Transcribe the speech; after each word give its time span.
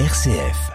RCF. 0.00 0.72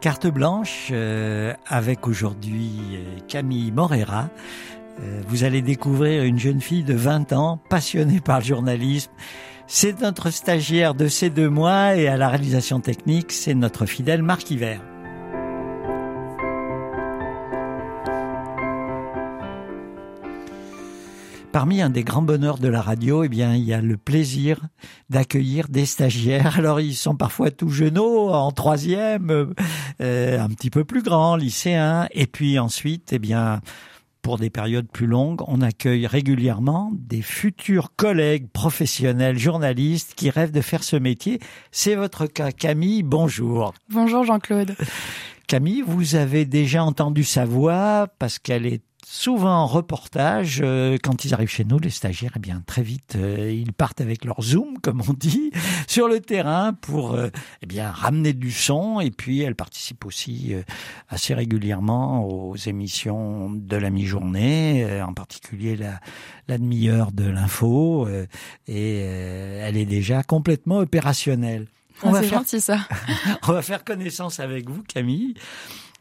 Carte 0.00 0.28
blanche 0.28 0.90
euh, 0.92 1.54
avec 1.66 2.06
aujourd'hui 2.06 2.70
euh, 2.92 3.18
Camille 3.26 3.72
Morera. 3.72 4.28
Euh, 5.00 5.22
vous 5.26 5.42
allez 5.42 5.60
découvrir 5.60 6.22
une 6.22 6.38
jeune 6.38 6.60
fille 6.60 6.84
de 6.84 6.94
20 6.94 7.32
ans 7.32 7.58
passionnée 7.68 8.20
par 8.20 8.38
le 8.38 8.44
journalisme. 8.44 9.10
C'est 9.66 10.00
notre 10.00 10.30
stagiaire 10.30 10.94
de 10.94 11.08
ces 11.08 11.30
deux 11.30 11.50
mois 11.50 11.96
et 11.96 12.06
à 12.06 12.16
la 12.16 12.28
réalisation 12.28 12.78
technique, 12.78 13.32
c'est 13.32 13.54
notre 13.54 13.86
fidèle 13.86 14.22
Marc 14.22 14.52
Hiver. 14.52 14.80
Parmi 21.54 21.80
un 21.82 21.88
des 21.88 22.02
grands 22.02 22.20
bonheurs 22.20 22.58
de 22.58 22.66
la 22.66 22.82
radio, 22.82 23.22
eh 23.22 23.28
bien, 23.28 23.54
il 23.54 23.62
y 23.62 23.72
a 23.72 23.80
le 23.80 23.96
plaisir 23.96 24.58
d'accueillir 25.08 25.68
des 25.68 25.86
stagiaires. 25.86 26.56
Alors, 26.58 26.80
ils 26.80 26.96
sont 26.96 27.14
parfois 27.14 27.52
tout 27.52 27.68
jeuneaux, 27.68 28.30
en 28.30 28.50
troisième, 28.50 29.54
euh, 30.00 30.40
un 30.40 30.48
petit 30.48 30.68
peu 30.68 30.82
plus 30.82 31.04
grands, 31.04 31.36
lycéens. 31.36 32.08
Et 32.10 32.26
puis 32.26 32.58
ensuite, 32.58 33.12
eh 33.12 33.20
bien, 33.20 33.60
pour 34.20 34.36
des 34.36 34.50
périodes 34.50 34.88
plus 34.88 35.06
longues, 35.06 35.42
on 35.46 35.60
accueille 35.60 36.08
régulièrement 36.08 36.90
des 36.92 37.22
futurs 37.22 37.94
collègues 37.94 38.48
professionnels, 38.52 39.38
journalistes 39.38 40.14
qui 40.16 40.30
rêvent 40.30 40.50
de 40.50 40.60
faire 40.60 40.82
ce 40.82 40.96
métier. 40.96 41.38
C'est 41.70 41.94
votre 41.94 42.26
cas. 42.26 42.50
Camille, 42.50 43.04
bonjour. 43.04 43.74
Bonjour 43.90 44.24
Jean-Claude. 44.24 44.74
Camille, 45.46 45.84
vous 45.86 46.16
avez 46.16 46.46
déjà 46.46 46.82
entendu 46.82 47.22
sa 47.22 47.44
voix 47.44 48.08
parce 48.18 48.40
qu'elle 48.40 48.66
est 48.66 48.82
souvent 49.14 49.62
en 49.62 49.66
reportage, 49.66 50.60
euh, 50.60 50.98
quand 51.00 51.24
ils 51.24 51.34
arrivent 51.34 51.48
chez 51.48 51.64
nous, 51.64 51.78
les 51.78 51.90
stagiaires, 51.90 52.32
eh 52.34 52.40
bien 52.40 52.64
très 52.66 52.82
vite, 52.82 53.14
euh, 53.14 53.52
ils 53.52 53.72
partent 53.72 54.00
avec 54.00 54.24
leur 54.24 54.42
zoom, 54.42 54.78
comme 54.82 55.02
on 55.08 55.12
dit, 55.12 55.52
sur 55.86 56.08
le 56.08 56.18
terrain 56.18 56.72
pour 56.72 57.14
euh, 57.14 57.28
eh 57.62 57.66
bien 57.66 57.92
ramener 57.92 58.32
du 58.32 58.50
son. 58.50 58.98
Et 58.98 59.12
puis, 59.12 59.40
elle 59.40 59.54
participe 59.54 60.04
aussi 60.04 60.52
assez 61.08 61.32
régulièrement 61.32 62.26
aux 62.26 62.56
émissions 62.56 63.50
de 63.50 63.76
la 63.76 63.90
mi-journée, 63.90 65.00
en 65.00 65.12
particulier 65.14 65.76
la, 65.76 66.00
la 66.48 66.58
demi-heure 66.58 67.12
de 67.12 67.24
l'info. 67.24 68.08
et 68.66 68.96
elle 68.98 69.76
est 69.76 69.86
déjà 69.86 70.22
complètement 70.22 70.78
opérationnelle. 70.78 71.66
On 72.02 72.12
ah, 72.12 72.20
va 72.20 72.22
faire 72.22 72.44
ça. 72.46 72.78
on 73.46 73.52
va 73.52 73.62
faire 73.62 73.84
connaissance 73.84 74.40
avec 74.40 74.68
vous, 74.68 74.82
Camille 74.82 75.34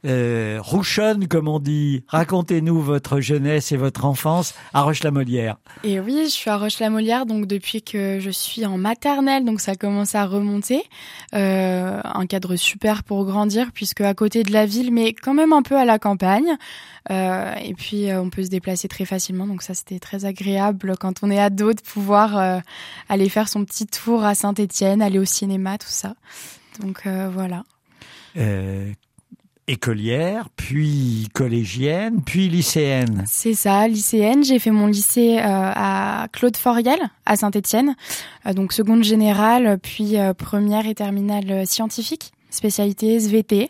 euh, 0.05 0.59
rouchonne, 0.61 1.27
comme 1.27 1.47
on 1.47 1.59
dit. 1.59 2.03
Racontez-nous 2.07 2.81
votre 2.81 3.21
jeunesse 3.21 3.71
et 3.71 3.77
votre 3.77 4.03
enfance 4.05 4.53
à 4.73 4.81
Roche-la-Molière. 4.81 5.57
Et 5.83 5.99
oui, 5.99 6.23
je 6.25 6.29
suis 6.29 6.49
à 6.49 6.57
Roche-la-Molière 6.57 7.25
donc 7.25 7.47
depuis 7.47 7.81
que 7.81 8.19
je 8.19 8.29
suis 8.29 8.65
en 8.65 8.77
maternelle, 8.77 9.45
donc 9.45 9.61
ça 9.61 9.75
commence 9.75 10.15
à 10.15 10.25
remonter. 10.25 10.83
Euh, 11.33 12.01
un 12.03 12.25
cadre 12.25 12.55
super 12.55 13.03
pour 13.03 13.25
grandir 13.25 13.71
puisque 13.73 14.01
à 14.01 14.13
côté 14.13 14.43
de 14.43 14.51
la 14.51 14.65
ville, 14.65 14.91
mais 14.91 15.13
quand 15.13 15.33
même 15.33 15.53
un 15.53 15.61
peu 15.61 15.77
à 15.77 15.85
la 15.85 15.99
campagne. 15.99 16.57
Euh, 17.09 17.53
et 17.63 17.73
puis 17.73 18.09
euh, 18.09 18.21
on 18.21 18.29
peut 18.29 18.43
se 18.43 18.49
déplacer 18.49 18.87
très 18.87 19.05
facilement, 19.05 19.47
donc 19.47 19.61
ça 19.61 19.73
c'était 19.73 19.99
très 19.99 20.25
agréable 20.25 20.95
quand 20.99 21.23
on 21.23 21.31
est 21.31 21.39
ado 21.39 21.73
de 21.73 21.81
pouvoir 21.81 22.61
aller 23.09 23.29
faire 23.29 23.47
son 23.47 23.63
petit 23.65 23.87
tour 23.87 24.23
à 24.23 24.35
Saint-Étienne, 24.35 25.01
aller 25.01 25.19
au 25.19 25.25
cinéma, 25.25 25.77
tout 25.77 25.87
ça. 25.87 26.15
Donc 26.81 27.03
voilà. 27.05 27.63
Euh, 29.69 29.73
écolière, 29.73 30.49
puis 30.55 31.29
collégienne, 31.33 32.21
puis 32.25 32.49
lycéenne. 32.49 33.23
C'est 33.27 33.53
ça, 33.53 33.87
lycéenne. 33.87 34.43
J'ai 34.43 34.59
fait 34.59 34.71
mon 34.71 34.87
lycée 34.87 35.37
euh, 35.37 35.41
à 35.43 36.27
Claude 36.31 36.57
Foriel, 36.57 36.99
à 37.25 37.35
Saint-Étienne, 37.35 37.95
euh, 38.45 38.53
donc 38.53 38.73
seconde 38.73 39.03
générale, 39.03 39.77
puis 39.81 40.17
euh, 40.17 40.33
première 40.33 40.85
et 40.87 40.95
terminale 40.95 41.65
scientifique, 41.65 42.31
spécialité 42.49 43.15
SVT. 43.15 43.69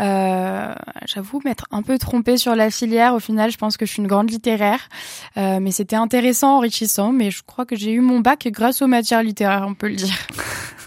Euh, 0.00 0.74
J'avoue 1.06 1.40
m'être 1.44 1.66
un 1.70 1.82
peu 1.82 1.98
trompée 1.98 2.36
sur 2.36 2.54
la 2.56 2.70
filière. 2.70 3.14
Au 3.14 3.20
final, 3.20 3.50
je 3.50 3.58
pense 3.58 3.76
que 3.76 3.86
je 3.86 3.92
suis 3.92 4.02
une 4.02 4.08
grande 4.08 4.30
littéraire, 4.30 4.88
euh, 5.36 5.60
mais 5.60 5.70
c'était 5.70 5.96
intéressant, 5.96 6.56
enrichissant. 6.56 7.12
Mais 7.12 7.30
je 7.30 7.42
crois 7.44 7.64
que 7.64 7.76
j'ai 7.76 7.92
eu 7.92 8.00
mon 8.00 8.20
bac 8.20 8.48
grâce 8.50 8.82
aux 8.82 8.86
matières 8.86 9.22
littéraires, 9.22 9.66
on 9.68 9.74
peut 9.74 9.88
le 9.88 9.96
dire. 9.96 10.16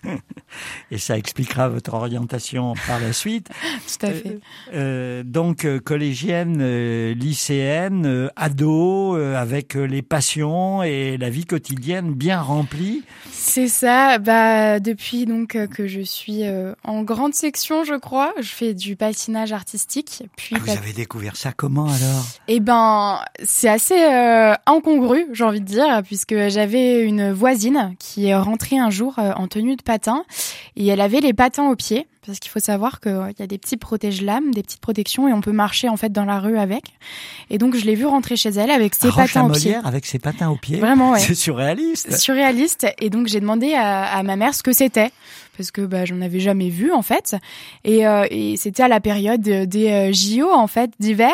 Et 0.92 0.98
ça 0.98 1.18
expliquera 1.18 1.70
votre 1.70 1.94
orientation 1.94 2.74
par 2.88 3.00
la 3.00 3.14
suite. 3.14 3.50
Tout 4.00 4.06
à 4.06 4.12
fait. 4.12 4.40
Euh, 4.74 5.22
euh 5.22 5.24
donc 5.24 5.66
euh, 5.66 5.80
collégienne, 5.80 7.12
lycéenne, 7.12 8.30
ado, 8.36 9.16
avec 9.16 9.76
les 9.76 10.02
passions 10.02 10.84
et 10.84 11.18
la 11.18 11.30
vie 11.30 11.46
quotidienne 11.46 12.14
bien 12.14 12.42
remplie. 12.42 13.04
C'est 13.32 13.68
ça. 13.68 14.18
Bah 14.18 14.80
depuis 14.80 15.26
donc 15.26 15.58
que 15.70 15.88
je 15.88 16.02
suis 16.02 16.44
en 16.84 17.04
grande 17.04 17.34
section, 17.34 17.84
je 17.84 17.96
crois, 17.96 18.34
je 18.40 18.50
fais 18.50 18.74
du 18.74 18.96
patinage 18.96 19.52
artistique. 19.52 20.24
Puis 20.36 20.56
ah, 20.56 20.60
vous 20.64 20.72
avez 20.72 20.94
découvert 20.94 21.36
ça 21.36 21.52
comment 21.52 21.86
alors? 21.86 22.26
Eh 22.48 22.60
ben, 22.60 23.20
c'est 23.44 23.70
assez 23.70 24.02
incongru, 24.66 25.28
j'ai 25.34 25.44
envie 25.44 25.62
de 25.62 25.66
dire, 25.66 26.02
puisque 26.04 26.50
j'avais 26.50 27.02
une 27.02 27.32
voisine 27.32 27.96
qui 28.00 28.28
est 28.28 28.36
rentrée 28.36 28.78
un 28.78 28.90
jour 28.90 29.16
en 29.18 29.48
tenue 29.48 29.76
de 29.76 29.84
patin 29.84 30.24
et 30.76 30.88
elle 30.88 31.02
avait 31.02 31.20
les 31.20 31.34
patins 31.34 31.70
aux 31.70 31.76
pieds 31.76 32.08
parce 32.26 32.40
qu'il 32.40 32.52
faut 32.52 32.60
savoir 32.60 33.00
qu'il 33.00 33.34
y 33.40 33.42
a 33.42 33.48
des 33.48 33.58
petits 33.58 33.78
protège-lames, 33.78 34.54
des 34.54 34.62
petites 34.62 34.82
protections 34.82 35.28
et 35.28 35.34
on 35.34 35.42
peut 35.42 35.54
marcher 35.54 35.88
en 35.88 35.98
fait 35.98 36.12
dans 36.12 36.26
la 36.26 36.40
rue 36.40 36.58
avec. 36.58 36.84
Et 37.50 37.58
donc 37.58 37.76
je 37.76 37.86
l'ai 37.86 37.96
vu 37.96 38.06
rentrer 38.06 38.36
chez 38.36 38.50
elle 38.50 38.70
avec 38.70 38.96
ses 38.96 39.10
patins 39.10 39.46
aux 39.46 39.52
pieds. 39.52 39.76
avec 39.84 40.06
ses 40.06 40.20
patins 40.20 40.50
aux 40.50 40.58
pieds. 40.58 40.80
Vraiment, 40.80 41.12
ouais. 41.12 41.20
C'est 41.28 41.36
surréaliste. 41.36 42.18
Surréaliste. 42.18 42.88
Et 43.00 43.10
donc 43.10 43.28
j'ai 43.28 43.40
demandé 43.40 43.74
à, 43.74 44.22
ma 44.24 44.36
mère 44.36 44.54
ce 44.54 44.64
que 44.64 44.74
c'était 44.74 45.12
parce 45.58 45.72
que 45.72 45.82
bah, 45.82 46.06
j'en 46.06 46.22
avais 46.22 46.40
jamais 46.40 46.70
vu 46.70 46.92
en 46.92 47.02
fait. 47.02 47.36
Et, 47.84 48.06
euh, 48.06 48.28
et 48.30 48.58
c'était 48.58 48.84
à 48.84 48.88
la 48.88 49.00
période 49.00 49.42
des 49.42 49.90
euh, 49.90 50.12
JO 50.14 50.52
en 50.52 50.68
fait 50.68 50.92
d'hiver. 51.00 51.34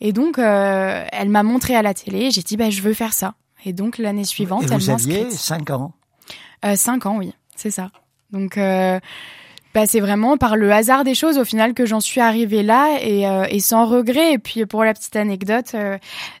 Et 0.00 0.12
donc 0.12 0.38
euh, 0.38 1.04
elle 1.12 1.28
m'a 1.28 1.42
montré 1.42 1.76
à 1.76 1.82
la 1.82 1.94
télé. 1.94 2.30
J'ai 2.30 2.42
dit 2.42 2.56
bah 2.56 2.70
je 2.70 2.82
veux 2.82 2.94
faire 2.94 3.12
ça. 3.12 3.34
Et 3.64 3.72
donc 3.72 3.98
l'année 3.98 4.24
suivante, 4.24 4.62
et 4.62 4.64
elle 4.66 4.70
m'a 4.72 4.78
Vous 4.78 4.90
aviez 4.90 5.30
5 5.30 5.70
ans. 5.70 5.92
Euh, 6.64 6.76
5 6.76 7.06
ans, 7.06 7.16
oui, 7.18 7.32
c'est 7.56 7.70
ça. 7.70 7.90
Donc 8.34 8.58
euh, 8.58 8.98
bah, 9.72 9.86
c'est 9.86 10.00
vraiment 10.00 10.36
par 10.36 10.56
le 10.56 10.70
hasard 10.72 11.04
des 11.04 11.14
choses 11.14 11.38
au 11.38 11.44
final 11.44 11.72
que 11.72 11.86
j'en 11.86 12.00
suis 12.00 12.20
arrivée 12.20 12.62
là 12.62 12.98
et, 13.00 13.26
euh, 13.26 13.46
et, 13.48 13.60
sans 13.60 13.86
regret. 13.86 14.34
Et 14.34 14.38
puis 14.38 14.66
pour 14.66 14.84
la 14.84 14.92
petite 14.92 15.16
anecdote, 15.16 15.72
euh, 15.74 15.96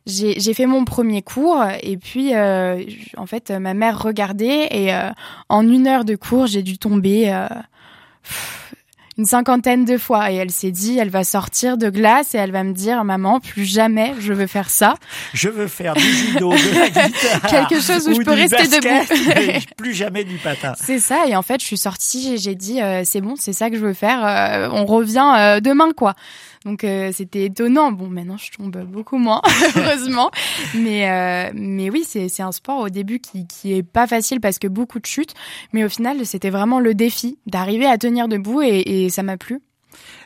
j'ai 0.06 0.54
fait 0.54 0.66
mon 0.66 0.84
premier 0.84 1.22
cours 1.22 1.64
et 1.82 1.96
puis 1.96 2.34
en 2.36 3.26
fait 3.26 3.50
ma 3.50 3.74
mère 3.74 4.02
regardait 4.02 4.68
et 4.70 4.92
en 5.48 5.68
une 5.68 5.86
heure 5.86 6.04
de 6.04 6.16
cours 6.16 6.46
j'ai 6.46 6.62
dû 6.62 6.76
tomber 6.78 7.32
une 9.18 9.24
cinquantaine 9.24 9.84
de 9.84 9.98
fois. 9.98 10.30
Et 10.30 10.36
elle 10.36 10.50
s'est 10.50 10.70
dit 10.70 10.98
elle 10.98 11.10
va 11.10 11.24
sortir 11.24 11.76
de 11.76 11.90
glace 11.90 12.34
et 12.34 12.38
elle 12.38 12.52
va 12.52 12.64
me 12.64 12.72
dire 12.72 13.04
maman 13.04 13.40
plus 13.40 13.64
jamais 13.64 14.14
je 14.20 14.32
veux 14.32 14.46
faire 14.46 14.70
ça. 14.70 14.94
Je 15.32 15.48
veux 15.48 15.68
faire 15.68 15.94
du 15.94 16.02
judo 16.02 16.50
de 16.50 16.78
la 16.78 16.88
guitare 17.08 17.42
quelque 17.50 17.80
chose 17.80 18.08
où 18.08 18.14
je 18.14 18.22
peux 18.22 18.32
rester 18.32 18.68
debout. 18.68 19.64
plus 19.76 19.94
jamais 19.94 20.24
du 20.24 20.36
patin. 20.36 20.74
C'est 20.76 20.98
ça. 20.98 21.26
Et 21.26 21.36
en 21.36 21.42
fait 21.42 21.60
je 21.60 21.66
suis 21.66 21.78
sortie 21.78 22.34
et 22.34 22.38
j'ai 22.38 22.54
dit 22.54 22.80
euh, 22.80 23.02
c'est 23.04 23.20
bon 23.20 23.34
c'est 23.36 23.52
ça 23.52 23.70
que 23.70 23.76
je 23.76 23.84
veux 23.84 23.94
faire. 23.94 24.24
Euh, 24.24 24.68
on 24.72 24.84
revient 24.84 25.32
euh, 25.36 25.60
demain 25.60 25.90
quoi. 25.96 26.14
Donc 26.64 26.82
euh, 26.82 27.10
c'était 27.12 27.44
étonnant. 27.44 27.92
Bon, 27.92 28.08
maintenant 28.08 28.36
je 28.38 28.50
tombe 28.50 28.76
beaucoup 28.84 29.18
moins, 29.18 29.42
heureusement. 29.76 30.30
Mais 30.74 31.10
euh, 31.10 31.52
mais 31.54 31.90
oui, 31.90 32.04
c'est 32.06 32.28
c'est 32.28 32.42
un 32.42 32.52
sport 32.52 32.80
au 32.80 32.88
début 32.88 33.20
qui 33.20 33.46
qui 33.46 33.74
est 33.74 33.82
pas 33.82 34.06
facile 34.06 34.40
parce 34.40 34.58
que 34.58 34.66
beaucoup 34.66 34.98
de 34.98 35.06
chutes. 35.06 35.34
Mais 35.72 35.84
au 35.84 35.88
final, 35.88 36.24
c'était 36.24 36.50
vraiment 36.50 36.80
le 36.80 36.94
défi 36.94 37.38
d'arriver 37.46 37.86
à 37.86 37.98
tenir 37.98 38.28
debout 38.28 38.62
et, 38.62 38.80
et 38.80 39.03
ça 39.10 39.22
m'a 39.22 39.36
plu. 39.36 39.60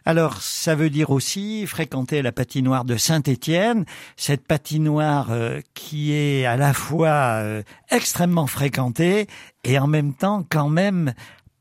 Alors, 0.07 0.41
ça 0.41 0.75
veut 0.75 0.89
dire 0.89 1.11
aussi 1.11 1.67
fréquenter 1.67 2.23
la 2.23 2.33
patinoire 2.33 2.87
de 2.87 2.97
Saint-Étienne, 2.97 3.85
cette 4.17 4.47
patinoire 4.47 5.29
euh, 5.31 5.61
qui 5.75 6.13
est 6.13 6.47
à 6.47 6.57
la 6.57 6.73
fois 6.73 7.43
extrêmement 7.91 8.47
fréquentée 8.47 9.27
et 9.65 9.79
en 9.79 9.87
même 9.87 10.15
temps 10.15 10.47
quand 10.49 10.71
même 10.71 11.13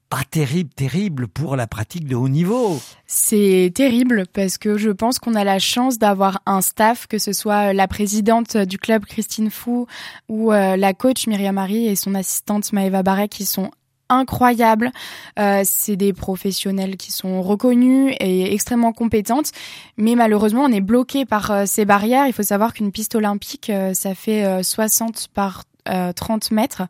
pas 0.10 0.24
terrible, 0.30 0.70
terrible 0.74 1.28
pour 1.28 1.56
la 1.56 1.68
pratique 1.68 2.08
de 2.08 2.16
haut 2.16 2.30
niveau. 2.30 2.80
C'est 3.08 3.72
terrible 3.76 4.26
parce 4.32 4.58
que 4.58 4.78
je 4.78 4.90
pense 4.90 5.20
qu'on 5.20 5.36
a 5.36 5.44
la 5.44 5.60
chance 5.60 5.98
d'avoir 5.98 6.42
un 6.46 6.62
staff, 6.62 7.08
que 7.08 7.18
ce 7.18 7.34
soit 7.34 7.74
la 7.74 7.88
présidente 7.88 8.56
du 8.56 8.78
club 8.78 9.06
Christine 9.06 9.50
Fou 9.50 9.86
ou 10.30 10.54
euh, 10.54 10.78
la 10.78 10.94
coach 10.94 11.28
Myriam 11.28 11.56
Marie 11.56 11.88
et 11.88 11.96
son 11.96 12.16
assistante 12.16 12.72
Maëva 12.72 13.04
Barret 13.04 13.28
qui 13.28 13.46
sont 13.46 13.72
incroyables. 14.10 14.92
Euh, 15.40 15.62
c'est 15.66 15.96
des 15.96 16.14
professionnels 16.14 16.98
qui 16.98 17.12
sont 17.12 17.42
reconnus 17.42 18.16
et 18.20 18.54
extrêmement 18.54 18.94
compétentes, 18.94 19.52
mais 19.98 20.16
malheureusement 20.16 20.64
on 20.64 20.72
est 20.72 20.82
bloqué 20.82 21.26
par 21.26 21.52
euh, 21.52 21.64
ces 21.66 21.86
barrières. 21.86 22.28
Il 22.28 22.34
faut 22.34 22.44
savoir 22.44 22.74
qu'une 22.74 22.92
piste 22.92 23.16
olympique, 23.16 23.72
ça 23.94 24.16
fait 24.16 24.64
60 24.64 25.30
par 25.34 25.64
30 25.86 26.52
mètres 26.52 26.84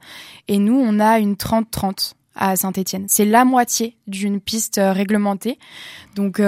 et 0.47 0.57
nous 0.57 0.75
on 0.79 0.99
a 0.99 1.19
une 1.19 1.33
30-30 1.33 2.13
à 2.37 2.55
Saint-Étienne. 2.55 3.05
C'est 3.07 3.25
la 3.25 3.43
moitié 3.43 3.97
d'une 4.07 4.39
piste 4.39 4.77
euh, 4.77 4.93
réglementée. 4.93 5.59
Donc 6.15 6.39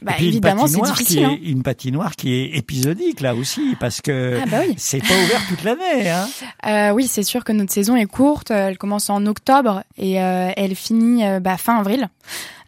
euh, 0.00 0.06
bah, 0.06 0.14
évidemment, 0.18 0.66
c'est 0.66 0.80
difficile. 0.80 1.24
Hein. 1.24 1.38
Une 1.42 1.62
patinoire 1.62 2.16
qui 2.16 2.32
est 2.32 2.56
épisodique 2.56 3.20
là 3.20 3.34
aussi, 3.34 3.76
parce 3.78 4.00
que 4.00 4.40
ah 4.42 4.46
bah 4.46 4.58
oui. 4.66 4.74
c'est 4.78 5.00
pas 5.00 5.14
ouvert 5.14 5.46
toute 5.48 5.62
l'année. 5.64 6.08
Hein. 6.08 6.28
Euh, 6.66 6.90
oui, 6.92 7.06
c'est 7.06 7.22
sûr 7.22 7.44
que 7.44 7.52
notre 7.52 7.72
saison 7.72 7.96
est 7.96 8.06
courte. 8.06 8.50
Elle 8.50 8.78
commence 8.78 9.10
en 9.10 9.26
octobre 9.26 9.82
et 9.96 10.22
euh, 10.22 10.50
elle 10.56 10.74
finit 10.74 11.24
euh, 11.24 11.40
bah, 11.40 11.56
fin 11.56 11.78
avril. 11.78 12.08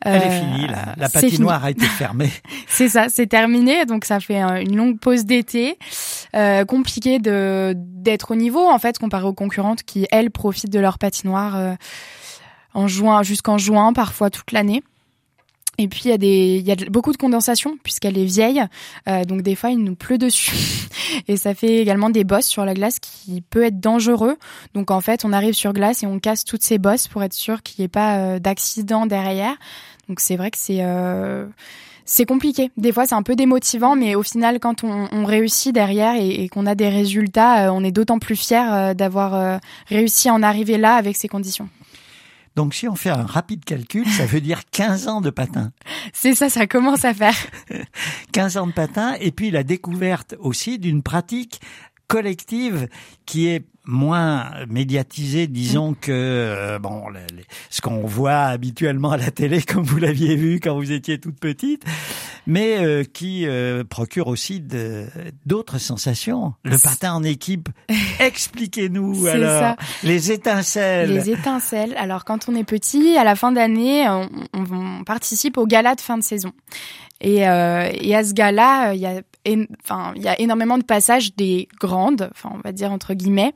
Elle 0.05 0.20
est 0.20 0.40
finie, 0.40 0.67
la, 0.67 0.94
la 0.96 1.08
patinoire 1.08 1.64
a 1.64 1.70
été 1.70 1.87
fermée. 1.99 2.32
c'est 2.67 2.88
ça, 2.88 3.06
c'est 3.08 3.29
terminé, 3.29 3.87
donc 3.87 4.05
ça 4.05 4.19
fait 4.19 4.40
une 4.40 4.75
longue 4.75 4.99
pause 4.99 5.25
d'été. 5.25 5.78
compliqué 6.67 7.20
de 7.20 7.75
d'être 7.76 8.32
au 8.32 8.35
niveau 8.35 8.69
en 8.69 8.81
fait 8.81 8.99
comparé 8.99 9.26
aux 9.26 9.32
concurrentes 9.32 9.85
qui 9.85 10.08
elles 10.11 10.32
profitent 10.32 10.73
de 10.73 10.81
leur 10.81 10.99
patinoire 10.99 11.76
en 12.75 12.88
juin 12.88 13.23
jusqu'en 13.23 13.58
juin, 13.58 13.93
parfois 13.93 14.28
toute 14.28 14.50
l'année. 14.50 14.82
Et 15.78 15.88
puis 15.88 16.02
il 16.04 16.08
y 16.10 16.12
a 16.12 16.19
des, 16.19 16.58
il 16.58 16.66
y 16.66 16.70
a 16.70 16.76
beaucoup 16.90 17.12
de 17.12 17.16
condensation 17.16 17.78
puisqu'elle 17.82 18.19
est 18.19 18.26
vieille, 18.26 18.62
euh, 19.08 19.24
donc 19.24 19.40
des 19.40 19.54
fois 19.54 19.70
il 19.70 19.78
nous 19.78 19.94
pleut 19.94 20.19
dessus 20.19 20.54
et 21.28 21.38
ça 21.38 21.54
fait 21.54 21.78
également 21.78 22.10
des 22.10 22.24
bosses 22.24 22.46
sur 22.46 22.66
la 22.66 22.74
glace 22.74 22.98
qui 22.98 23.40
peut 23.40 23.64
être 23.64 23.80
dangereux. 23.80 24.36
Donc 24.74 24.90
en 24.90 25.00
fait 25.00 25.24
on 25.24 25.32
arrive 25.32 25.54
sur 25.54 25.72
glace 25.72 26.02
et 26.02 26.06
on 26.06 26.19
casse 26.19 26.44
toutes 26.44 26.62
ces 26.62 26.76
bosses 26.76 27.08
pour 27.08 27.22
être 27.22 27.32
sûr 27.32 27.62
qu'il 27.62 27.80
n'y 27.82 27.86
ait 27.86 27.88
pas 27.88 28.19
euh, 28.19 28.38
d'accident 28.38 29.06
derrière. 29.06 29.54
Donc 30.10 30.20
c'est 30.20 30.36
vrai 30.36 30.50
que 30.50 30.58
c'est 30.58 30.80
euh, 30.82 31.46
c'est 32.04 32.26
compliqué. 32.26 32.70
Des 32.76 32.92
fois, 32.92 33.06
c'est 33.06 33.14
un 33.14 33.22
peu 33.22 33.36
démotivant, 33.36 33.94
mais 33.94 34.16
au 34.16 34.25
final, 34.25 34.58
quand 34.58 34.82
on, 34.82 35.25
réussit 35.25 35.72
derrière 35.72 36.16
et, 36.16 36.42
et 36.42 36.48
qu'on 36.48 36.66
a 36.66 36.75
des 36.75 36.88
résultats, 36.88 37.68
euh, 37.68 37.72
on 37.72 37.82
est 37.84 37.92
d'autant 37.92 38.18
plus 38.18 38.34
fier 38.36 38.94
d'avoir 38.94 39.60
réussi 39.86 40.28
à 40.28 40.34
en 40.34 40.42
arriver 40.42 40.78
là 40.78 40.96
avec 40.96 41.16
ces 41.16 41.28
conditions. 41.28 41.68
Donc 42.56 42.75
si 42.75 42.88
on 42.88 42.94
fait 42.94 43.10
un 43.10 43.25
rapide 43.25 43.64
calcul, 43.64 44.06
ça 44.06 44.26
veut 44.26 44.40
dire 44.40 44.62
15 44.70 45.08
ans 45.08 45.20
de 45.20 45.31
patin. 45.31 45.72
C'est 46.12 46.34
ça, 46.34 46.50
ça 46.50 46.66
commence 46.66 47.04
à 47.04 47.14
faire. 47.14 47.37
15 48.32 48.56
ans 48.56 48.66
de 48.66 48.72
patin 48.72 49.14
et 49.20 49.31
puis 49.31 49.50
la 49.50 49.62
découverte 49.62 50.34
aussi 50.38 50.78
d'une 50.78 51.02
pratique 51.02 51.60
collective 52.12 52.88
qui 53.25 53.49
est 53.49 53.64
moins 53.87 54.50
médiatisé, 54.69 55.47
disons 55.47 55.94
que 55.99 56.12
euh, 56.12 56.79
bon, 56.79 57.05
ce 57.70 57.81
qu'on 57.81 58.03
voit 58.03 58.43
habituellement 58.43 59.12
à 59.12 59.17
la 59.17 59.31
télé, 59.31 59.62
comme 59.67 59.82
vous 59.82 59.97
l'aviez 59.97 60.37
vu 60.37 60.61
quand 60.61 60.75
vous 60.76 60.93
étiez 60.93 61.19
toute 61.19 61.41
petite, 61.41 61.85
mais 62.47 62.85
euh, 62.85 63.03
qui 63.03 63.47
euh, 63.47 63.82
procure 63.82 64.26
aussi 64.26 64.62
d'autres 65.47 65.79
sensations. 65.79 66.53
Le 66.64 66.76
patin 66.76 67.14
en 67.14 67.23
équipe, 67.23 67.70
expliquez-nous 68.20 69.26
alors 69.26 69.76
les 70.03 70.32
étincelles. 70.32 71.09
Les 71.09 71.31
étincelles. 71.31 71.94
Alors 71.97 72.26
quand 72.26 72.50
on 72.50 72.55
est 72.55 72.64
petit, 72.64 73.17
à 73.17 73.25
la 73.25 73.37
fin 73.37 73.53
d'année, 73.53 74.06
on, 74.06 74.29
on, 74.53 75.05
participe 75.05 75.56
au 75.56 75.67
gala 75.67 75.94
de 75.94 76.00
fin 76.03 76.19
de 76.19 76.23
saison. 76.23 76.53
Et, 77.23 77.37
et 77.38 77.47
à 78.17 78.25
ce 78.25 78.35
gala, 78.35 78.93
il 78.94 79.00
y 79.00 79.06
a 79.06 79.23
enfin, 79.82 80.12
il 80.16 80.22
y 80.22 80.28
a 80.28 80.40
énormément 80.40 80.78
de 80.78 80.84
passages 80.84 81.34
des 81.34 81.68
grandes, 81.80 82.30
enfin, 82.32 82.50
on 82.54 82.60
va 82.60 82.72
dire 82.72 82.92
entre 82.92 83.14
guillemets. 83.14 83.52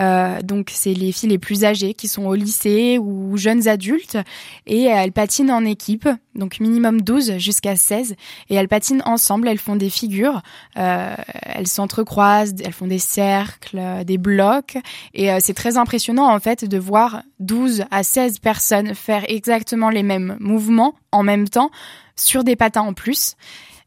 Euh, 0.00 0.40
donc, 0.42 0.70
c'est 0.72 0.94
les 0.94 1.12
filles 1.12 1.30
les 1.30 1.38
plus 1.38 1.64
âgées 1.64 1.94
qui 1.94 2.08
sont 2.08 2.26
au 2.26 2.34
lycée 2.34 2.98
ou 2.98 3.36
jeunes 3.36 3.68
adultes 3.68 4.18
et 4.66 4.82
elles 4.84 5.12
patinent 5.12 5.50
en 5.50 5.64
équipe, 5.64 6.08
donc 6.34 6.60
minimum 6.60 7.00
12 7.00 7.38
jusqu'à 7.38 7.76
16 7.76 8.14
et 8.50 8.54
elles 8.54 8.68
patinent 8.68 9.02
ensemble, 9.04 9.48
elles 9.48 9.58
font 9.58 9.76
des 9.76 9.90
figures, 9.90 10.42
euh, 10.76 11.14
elles 11.42 11.66
s'entrecroisent, 11.66 12.54
elles 12.64 12.72
font 12.72 12.86
des 12.86 12.98
cercles, 12.98 13.80
des 14.04 14.18
blocs 14.18 14.76
et 15.14 15.32
euh, 15.32 15.38
c'est 15.40 15.54
très 15.54 15.76
impressionnant 15.76 16.32
en 16.32 16.40
fait 16.40 16.64
de 16.64 16.78
voir 16.78 17.22
12 17.40 17.84
à 17.90 18.02
16 18.02 18.38
personnes 18.38 18.94
faire 18.94 19.24
exactement 19.28 19.90
les 19.90 20.02
mêmes 20.02 20.36
mouvements 20.40 20.94
en 21.10 21.22
même 21.22 21.48
temps 21.48 21.70
sur 22.16 22.44
des 22.44 22.56
patins 22.56 22.82
en 22.82 22.94
plus. 22.94 23.36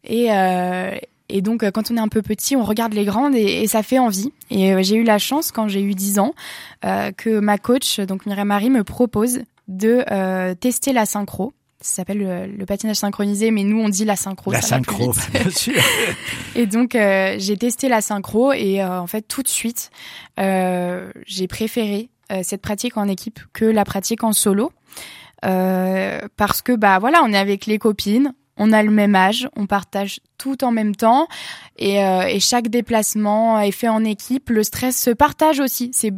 Et, 0.04 0.32
euh, 0.32 0.96
et 1.30 1.42
donc, 1.42 1.64
euh, 1.64 1.72
quand 1.72 1.92
on 1.92 1.98
est 1.98 2.02
un 2.02 2.08
peu 2.08 2.22
petit, 2.22 2.56
on 2.56 2.64
regarde 2.64 2.94
les 2.94 3.06
grandes 3.06 3.36
et, 3.36 3.68
ça 3.68 3.84
fait 3.84 4.00
envie. 4.00 4.32
Et 4.52 4.74
euh, 4.74 4.84
j'ai 4.84 4.96
eu 4.96 5.04
la 5.04 5.18
chance, 5.18 5.52
quand 5.52 5.68
j'ai 5.68 5.82
eu 5.82 5.96
10 5.96 6.20
ans, 6.20 6.34
euh, 6.86 7.12
que 7.12 7.40
ma 7.40 7.58
coach, 7.58 8.00
donc 8.00 8.26
Mireille 8.26 8.46
Marie, 8.46 8.70
me 8.70 8.84
propose 8.84 9.40
de 9.68 10.54
tester 10.56 10.94
la 10.94 11.06
synchro. 11.06 11.54
Ça 11.82 11.98
s'appelle 11.98 12.50
le, 12.58 12.66
patinage 12.66 12.98
synchronisé, 12.98 13.52
mais 13.52 13.64
nous 13.64 13.80
on 13.80 13.90
dit 13.90 14.06
la 14.06 14.16
synchro. 14.16 14.52
La 14.52 14.62
synchro, 14.62 15.14
bien 15.34 15.50
sûr. 15.50 15.82
et 16.56 16.68
donc 16.68 16.92
j'ai 16.94 17.58
testé 17.58 17.90
la 17.90 18.02
synchro 18.02 18.54
et 18.54 18.84
en 18.84 19.08
fait 19.08 19.24
tout 19.24 19.42
de 19.42 19.48
suite 19.48 19.90
j'ai 20.38 21.48
préféré 21.48 22.10
cette 22.44 22.62
pratique 22.62 22.98
en 22.98 23.08
équipe 23.08 23.40
que 23.54 23.66
la 23.66 23.86
pratique 23.86 24.24
en 24.24 24.34
solo. 24.34 24.72
parce 25.42 26.62
que 26.64 26.76
bah 26.76 27.00
voilà, 27.00 27.24
on 27.24 27.34
est 27.34 27.38
avec 27.38 27.66
les 27.66 27.80
copines, 27.80 28.34
on 28.58 28.72
a 28.72 28.84
le 28.84 28.92
même 28.92 29.16
âge, 29.16 29.50
on 29.56 29.66
partage 29.66 30.20
tout 30.38 30.64
en 30.64 30.72
même 30.72 30.96
temps 30.96 31.28
et, 31.78 32.04
euh, 32.04 32.24
et, 32.28 32.40
chaque 32.40 32.70
déplacement 32.70 33.60
est 33.60 33.72
fait 33.72 33.90
en 33.90 34.04
équipe. 34.04 34.50
Le 34.50 34.64
stress 34.64 35.00
se 35.00 35.10
partage 35.10 35.60
aussi. 35.60 35.92
C'est 35.94 36.14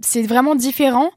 c'est 0.00 0.22
vraiment 0.22 0.54
différent 0.54 1.10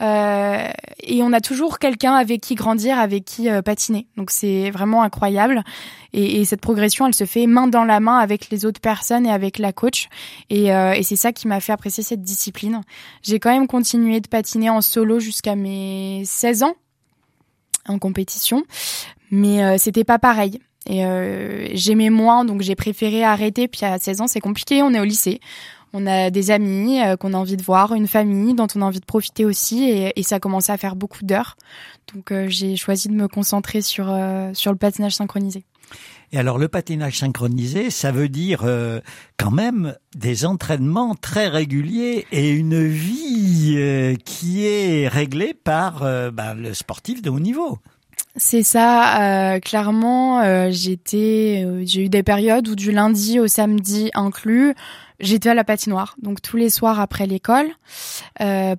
euh, 0.00 0.66
et 1.00 1.22
on 1.22 1.32
a 1.32 1.40
toujours 1.40 1.78
quelqu'un 1.78 2.14
avec 2.14 2.40
qui 2.40 2.54
grandir, 2.54 2.98
avec 2.98 3.24
qui 3.24 3.50
euh, 3.50 3.60
patiner. 3.60 4.06
Donc 4.16 4.30
c'est 4.30 4.70
vraiment 4.70 5.02
incroyable 5.02 5.62
et, 6.14 6.40
et, 6.40 6.44
cette 6.44 6.60
progression, 6.60 7.06
elle 7.06 7.14
se 7.14 7.24
fait 7.24 7.46
main 7.46 7.68
dans 7.68 7.84
la 7.84 8.00
main 8.00 8.18
avec 8.18 8.50
les 8.50 8.64
autres 8.64 8.80
personnes 8.80 9.26
et 9.26 9.30
avec 9.30 9.58
la 9.58 9.72
coach 9.72 10.08
et, 10.48 10.74
euh, 10.74 10.92
et 10.92 11.02
c'est 11.02 11.16
ça 11.16 11.32
qui 11.32 11.46
m'a 11.46 11.60
fait 11.60 11.72
apprécier 11.72 12.02
cette 12.02 12.22
discipline. 12.22 12.80
J'ai 13.22 13.38
quand 13.38 13.52
même 13.52 13.66
continué 13.66 14.20
de 14.20 14.28
patiner 14.28 14.70
en 14.70 14.80
solo 14.80 15.20
jusqu'à 15.20 15.54
mes 15.54 16.22
16 16.24 16.62
ans 16.62 16.74
en 17.88 17.98
compétition, 17.98 18.62
mais 19.32 19.64
euh, 19.64 19.76
c'était 19.78 20.04
pas 20.04 20.20
pareil. 20.20 20.60
Et 20.86 21.04
euh, 21.04 21.68
j'aimais 21.72 22.10
moins, 22.10 22.44
donc 22.44 22.60
j'ai 22.60 22.76
préféré 22.76 23.24
arrêter. 23.24 23.66
Puis 23.66 23.84
à 23.84 23.98
16 23.98 24.20
ans, 24.20 24.26
c'est 24.28 24.40
compliqué, 24.40 24.82
on 24.82 24.92
est 24.92 25.00
au 25.00 25.04
lycée. 25.04 25.40
On 25.94 26.06
a 26.06 26.30
des 26.30 26.50
amis 26.50 27.02
euh, 27.02 27.16
qu'on 27.16 27.32
a 27.32 27.36
envie 27.36 27.56
de 27.56 27.62
voir, 27.62 27.94
une 27.94 28.06
famille 28.06 28.54
dont 28.54 28.66
on 28.74 28.82
a 28.82 28.84
envie 28.84 29.00
de 29.00 29.04
profiter 29.04 29.44
aussi, 29.44 29.84
et, 29.84 30.12
et 30.16 30.22
ça 30.22 30.36
a 30.36 30.40
commencé 30.40 30.70
à 30.70 30.76
faire 30.76 30.96
beaucoup 30.96 31.24
d'heures. 31.24 31.56
Donc 32.14 32.32
j'ai 32.48 32.76
choisi 32.76 33.08
de 33.08 33.14
me 33.14 33.26
concentrer 33.26 33.80
sur 33.80 34.04
sur 34.54 34.72
le 34.72 34.76
patinage 34.76 35.14
synchronisé. 35.14 35.64
Et 36.32 36.38
alors 36.38 36.58
le 36.58 36.68
patinage 36.68 37.18
synchronisé, 37.18 37.90
ça 37.90 38.10
veut 38.10 38.28
dire 38.28 38.64
quand 39.38 39.50
même 39.50 39.94
des 40.16 40.44
entraînements 40.44 41.14
très 41.14 41.46
réguliers 41.46 42.26
et 42.32 42.50
une 42.50 42.84
vie 42.86 44.18
qui 44.24 44.66
est 44.66 45.08
réglée 45.08 45.54
par 45.54 46.00
ben, 46.32 46.54
le 46.54 46.74
sportif 46.74 47.22
de 47.22 47.30
haut 47.30 47.40
niveau. 47.40 47.78
C'est 48.36 48.62
ça, 48.62 49.54
euh, 49.54 49.60
clairement, 49.60 50.40
euh, 50.40 50.68
j'étais, 50.70 51.64
euh, 51.66 51.82
j'ai 51.84 52.04
eu 52.04 52.08
des 52.08 52.22
périodes 52.22 52.66
où 52.66 52.74
du 52.74 52.90
lundi 52.90 53.38
au 53.38 53.46
samedi 53.46 54.10
inclus, 54.14 54.74
j'étais 55.20 55.50
à 55.50 55.54
la 55.54 55.64
patinoire, 55.64 56.16
donc 56.22 56.40
tous 56.40 56.56
les 56.56 56.70
soirs 56.70 56.98
après 56.98 57.26
l'école, 57.26 57.68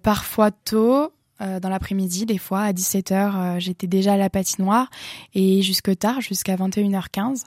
parfois 0.02 0.50
tôt, 0.50 1.14
euh, 1.44 1.60
dans 1.60 1.70
l'après-midi, 1.70 2.26
des 2.26 2.38
fois, 2.38 2.62
à 2.62 2.72
17h, 2.72 3.14
euh, 3.14 3.60
j'étais 3.60 3.88
déjà 3.88 4.14
à 4.14 4.18
la 4.18 4.30
patinoire 4.30 4.90
et 5.34 5.62
jusque 5.62 5.98
tard, 5.98 6.22
jusqu'à 6.22 6.56
21h15. 6.56 7.44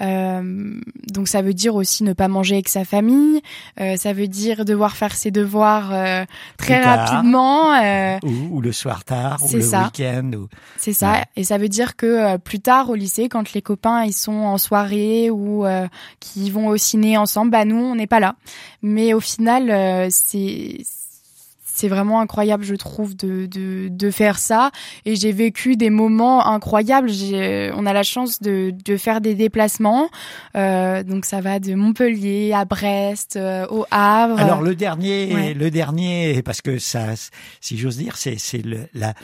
Euh, 0.00 0.80
donc 1.06 1.28
ça 1.28 1.42
veut 1.42 1.54
dire 1.54 1.74
aussi 1.74 2.04
ne 2.04 2.12
pas 2.12 2.28
manger 2.28 2.56
avec 2.56 2.68
sa 2.68 2.84
famille, 2.84 3.40
ça 3.96 4.12
veut 4.12 4.28
dire 4.28 4.64
devoir 4.64 4.96
faire 4.96 5.14
ses 5.14 5.30
devoirs 5.30 5.92
très 6.56 6.82
rapidement. 6.82 7.72
Ou, 8.22 8.60
le 8.60 8.72
soir 8.72 9.04
tard, 9.04 9.38
ou 9.42 9.56
le 9.56 9.64
week-end. 9.64 10.30
Ou... 10.34 10.48
C'est 10.76 10.92
ça, 10.92 11.24
et 11.36 11.44
ça 11.44 11.58
veut 11.58 11.68
dire 11.68 11.96
que 11.96 12.36
plus 12.38 12.60
tard 12.60 12.90
au 12.90 12.94
lycée, 12.94 13.28
quand 13.28 13.52
les 13.52 13.62
copains 13.62 14.04
ils 14.04 14.12
sont 14.12 14.32
en 14.32 14.58
soirée 14.58 15.30
ou 15.30 15.64
qui 16.20 16.50
vont 16.50 16.68
au 16.68 16.76
ciné 16.76 17.16
ensemble, 17.16 17.50
bah 17.50 17.64
nous 17.64 17.76
on 17.76 17.94
n'est 17.94 18.06
pas 18.06 18.20
là. 18.20 18.34
Mais 18.82 19.14
au 19.14 19.20
final, 19.20 20.10
c'est 20.10 20.78
c'est 21.78 21.88
vraiment 21.88 22.20
incroyable, 22.20 22.64
je 22.64 22.74
trouve, 22.74 23.16
de, 23.16 23.46
de, 23.46 23.88
de 23.88 24.10
faire 24.10 24.38
ça. 24.38 24.70
Et 25.04 25.14
j'ai 25.14 25.32
vécu 25.32 25.76
des 25.76 25.90
moments 25.90 26.46
incroyables. 26.46 27.10
On 27.74 27.86
a 27.86 27.92
la 27.92 28.02
chance 28.02 28.42
de, 28.42 28.74
de 28.84 28.96
faire 28.96 29.20
des 29.20 29.34
déplacements. 29.34 30.10
Euh, 30.56 31.02
donc 31.04 31.24
ça 31.24 31.40
va 31.40 31.60
de 31.60 31.74
Montpellier 31.74 32.52
à 32.52 32.64
Brest, 32.64 33.36
euh, 33.36 33.66
au 33.70 33.86
Havre. 33.90 34.40
Alors 34.40 34.62
le 34.62 34.74
dernier, 34.74 35.54
le 35.54 35.70
dernier, 35.70 36.42
parce 36.42 36.60
que 36.60 36.78
ça, 36.78 37.14
si 37.60 37.78
j'ose 37.78 37.96
dire, 37.96 38.16
c'est 38.16 38.36
la 38.94 39.14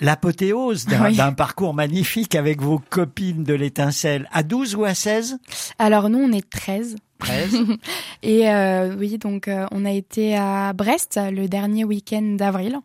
l'apothéose 0.00 0.86
d'un 0.86 1.32
parcours 1.32 1.74
magnifique 1.74 2.34
avec 2.34 2.60
vos 2.60 2.78
copines 2.78 3.44
de 3.44 3.54
l'étincelle. 3.54 4.28
À 4.32 4.42
12 4.42 4.74
ou 4.76 4.84
à 4.84 4.94
16 4.94 5.38
Alors 5.78 6.08
nous, 6.08 6.18
on 6.18 6.32
est 6.32 6.48
13. 6.48 6.96
et 8.22 8.50
euh, 8.50 8.94
oui, 8.98 9.18
donc 9.18 9.48
euh, 9.48 9.66
on 9.70 9.84
a 9.84 9.90
été 9.90 10.36
à 10.36 10.72
Brest 10.72 11.20
le 11.30 11.46
dernier 11.46 11.84
week-end 11.84 12.22
d'avril. 12.22 12.78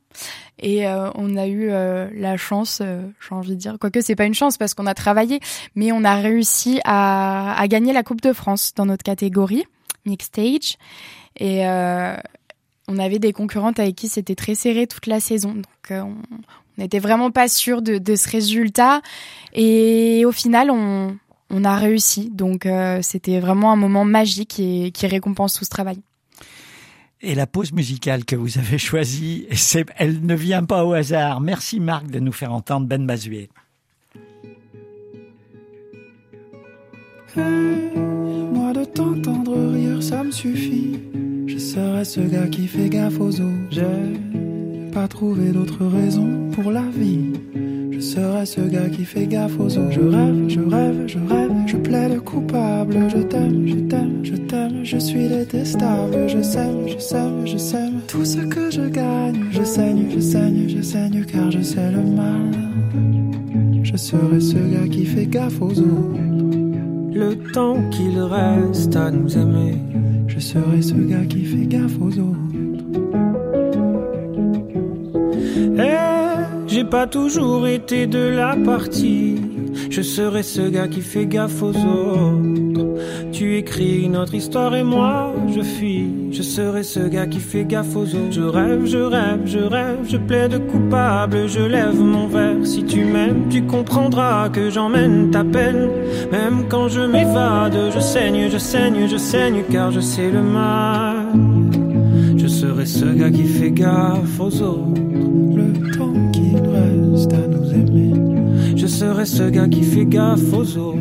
Et 0.60 0.88
euh, 0.88 1.10
on 1.16 1.38
a 1.38 1.48
eu 1.48 1.70
la 1.70 2.38
chance, 2.38 2.82
j'ai 2.82 3.36
envie 3.36 3.52
de 3.52 3.56
dire, 3.56 3.78
quoique 3.80 4.02
c'est 4.02 4.16
pas 4.16 4.26
une 4.26 4.34
chance 4.34 4.58
parce 4.58 4.74
qu'on 4.74 4.88
a 4.88 4.96
travaillé, 4.96 5.40
mais 5.76 5.92
on 5.92 6.04
a 6.04 6.16
réussi 6.16 6.80
à, 6.84 7.64
gagner 7.68 7.94
la 7.94 8.04
Coupe 8.04 8.22
de 8.22 8.34
France 8.34 8.74
dans 8.76 8.86
notre 8.86 9.04
catégorie 9.04 9.66
mixed 10.06 10.28
stage 10.28 10.78
et 11.40 11.64
on 12.88 12.98
avait 12.98 13.20
des 13.20 13.34
concurrentes 13.34 13.80
avec 13.80 13.96
qui 13.96 14.08
c'était 14.08 14.34
très 14.34 14.56
serré 14.56 14.88
toute 14.88 15.06
la 15.06 15.20
saison, 15.20 15.54
donc 15.54 15.92
on 15.92 16.16
n'était 16.80 17.00
vraiment 17.00 17.30
pas 17.30 17.48
sûr 17.48 17.84
de, 17.84 18.00
de 18.00 18.16
ce 18.16 18.28
résultat. 18.28 19.02
Et 19.54 20.26
au 20.26 20.32
final 20.32 20.72
on 20.72 21.18
on 21.50 21.64
a 21.64 21.78
réussi. 21.78 22.30
Donc 22.30 22.68
c'était 23.02 23.40
vraiment 23.40 23.72
un 23.72 23.76
moment 23.78 24.06
magique 24.06 24.60
et 24.60 24.92
qui 24.92 25.08
récompense 25.08 25.54
tout 25.54 25.66
ce 25.66 25.70
travail. 25.70 26.00
Et 27.22 27.34
la 27.34 27.48
pause 27.48 27.72
musicale 27.72 28.26
que 28.26 28.36
vous 28.36 28.60
avez 28.60 28.78
choisie, 28.78 29.48
elle 29.98 30.26
ne 30.26 30.36
vient 30.36 30.64
pas 30.64 30.86
au 30.86 30.94
hasard. 30.94 31.42
Merci 31.42 31.80
Marc 31.80 32.08
de 32.08 32.20
nous 32.20 32.32
faire 32.32 32.54
entendre 32.54 32.88
Ben 32.88 33.04
Mazuet. 33.04 33.50
moi 37.36 38.74
de 38.74 38.86
t'entendre 38.86 39.74
rire, 39.74 40.02
ça 40.02 40.24
me 40.24 40.32
suffit. 40.32 41.00
Je 41.46 41.58
serai 41.58 42.04
ce 42.06 42.22
gars 42.22 42.48
qui 42.48 42.68
fait 42.68 42.90
gaffe 42.90 43.20
aux 43.20 43.40
autres. 43.40 43.72
J'ai 43.72 44.92
pas 44.92 45.08
trouvé 45.08 45.52
d'autre 45.52 45.86
raison 45.86 46.50
pour 46.52 46.72
la 46.72 46.82
vie. 46.82 47.34
Je 47.98 48.02
serai 48.04 48.46
ce 48.46 48.62
gars 48.62 48.90
qui 48.90 49.06
fait 49.06 49.26
gaffe 49.26 49.60
aux 49.60 49.76
autres. 49.76 49.92
Je 49.92 50.02
rêve, 50.02 50.48
je 50.48 50.60
rêve, 50.60 51.08
je 51.08 51.18
rêve, 51.18 51.52
je 51.66 51.78
plaide 51.78 52.20
coupable. 52.20 52.96
Je 53.10 53.24
t'aime, 53.24 53.68
je 53.68 53.74
t'aime, 53.74 54.20
je 54.24 54.36
t'aime, 54.36 54.82
je 54.84 54.98
suis 55.00 55.28
détestable. 55.28 56.30
Je 56.30 56.44
sème, 56.44 56.88
je 56.88 57.00
sème, 57.00 57.48
je 57.48 57.58
sème 57.58 58.02
tout 58.08 58.24
ce 58.24 58.38
que 58.38 58.70
je 58.70 58.82
gagne. 58.82 59.46
Je 59.50 59.64
saigne, 59.64 60.06
je 60.14 60.20
saigne, 60.20 60.70
je 60.70 60.82
saigne 60.84 61.26
car 61.26 61.50
je 61.50 61.64
sais 61.64 61.92
le 61.92 62.04
mal. 62.04 62.52
Je 63.82 63.98
serai 63.98 64.42
ce 64.42 64.58
gars 64.58 64.88
qui 64.88 65.04
fait 65.04 65.26
gaffe 65.26 65.60
aux 65.60 65.80
autres. 65.80 66.22
Le 67.16 67.34
temps 67.52 67.80
qu'il 67.90 68.20
reste 68.20 68.96
à 68.96 69.10
nous 69.10 69.36
aimer. 69.36 69.74
Je 70.28 70.38
serai 70.38 70.84
ce 70.84 70.94
gars 70.94 71.26
qui 71.28 71.44
fait 71.44 71.66
gaffe 71.66 72.00
aux 72.00 72.16
autres. 72.20 72.47
Pas 76.90 77.08
toujours 77.08 77.68
été 77.68 78.08
de 78.08 78.20
la 78.20 78.56
partie. 78.56 79.36
Je 79.90 80.02
serai 80.02 80.44
ce 80.44 80.62
gars 80.62 80.88
qui 80.88 81.02
fait 81.02 81.26
gaffe 81.26 81.62
aux 81.62 81.70
autres. 81.70 82.86
Tu 83.32 83.58
écris 83.58 84.10
notre 84.10 84.34
histoire 84.34 84.74
et 84.76 84.84
moi 84.84 85.34
je 85.54 85.62
fuis. 85.62 86.10
Je 86.32 86.42
serai 86.42 86.84
ce 86.84 87.00
gars 87.00 87.28
qui 87.28 87.40
fait 87.40 87.66
gaffe 87.66 87.96
aux 87.96 88.06
autres. 88.06 88.32
Je 88.32 88.42
rêve, 88.42 88.86
je 88.86 88.98
rêve, 88.98 89.42
je 89.46 89.60
rêve, 89.60 90.00
je 90.08 90.18
plaide 90.18 90.66
coupable. 90.68 91.48
Je 91.48 91.60
lève 91.62 92.00
mon 92.00 92.28
verre. 92.28 92.66
Si 92.66 92.84
tu 92.84 93.04
m'aimes, 93.06 93.50
tu 93.50 93.64
comprendras 93.64 94.50
que 94.50 94.70
j'emmène 94.70 95.32
ta 95.32 95.44
peine. 95.44 95.90
Même 96.32 96.66
quand 96.70 96.88
je 96.88 97.02
m'évade, 97.02 97.78
je 97.94 98.00
saigne, 98.00 98.50
je 98.50 98.58
saigne, 98.58 99.08
je 99.08 99.18
saigne 99.18 99.64
car 99.72 99.92
je 99.92 100.00
sais 100.00 100.30
le 100.32 100.42
mal. 100.42 101.28
Je 102.38 102.48
serai 102.48 102.86
ce 102.86 103.06
gars 103.06 103.32
qui 103.32 103.44
fait 103.44 103.72
gaffe 103.72 104.40
aux 104.40 104.62
autres. 104.62 105.07
Aimer. 109.18 109.26
Je 109.26 109.32
serai 109.32 109.38
ce 109.38 109.50
gars 109.50 109.68
qui 109.68 109.84
fait 109.84 110.06
gaffe 110.06 110.54
aux 110.54 110.78
autres. 110.78 110.98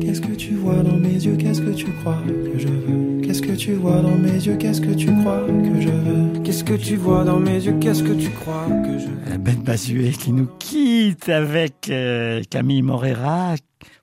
Qu'est-ce 0.00 0.20
que 0.20 0.34
tu 0.34 0.54
vois 0.54 0.82
dans 0.82 0.96
mes 0.96 1.14
yeux? 1.14 1.36
Qu'est-ce 1.36 1.60
que 1.60 1.70
tu 1.70 1.86
crois 2.00 2.22
que 2.26 2.58
je 2.58 2.68
veux? 2.68 3.20
Qu'est-ce 3.22 3.42
que 3.42 3.52
tu 3.52 3.74
vois 3.74 4.00
dans 4.00 4.16
mes 4.16 4.32
yeux? 4.32 4.56
Qu'est-ce 4.56 4.80
que 4.80 4.92
tu 4.92 5.06
crois 5.06 5.46
que 5.46 5.80
je 5.80 5.88
veux? 5.88 6.42
Qu'est-ce 6.42 6.64
que 6.64 6.74
tu 6.74 6.96
vois 6.96 7.24
dans 7.24 7.38
mes 7.38 7.64
yeux? 7.64 7.76
Qu'est-ce 7.80 8.02
que 8.02 8.12
tu 8.12 8.30
crois 8.30 8.66
que 8.84 8.98
je 8.98 9.06
veux? 9.06 9.38
Ben 9.38 9.56
Bazué 9.62 10.10
qui 10.10 10.32
nous 10.32 10.48
quitte 10.58 11.28
avec 11.28 11.88
euh, 11.90 12.42
Camille 12.50 12.82
Morera. 12.82 13.54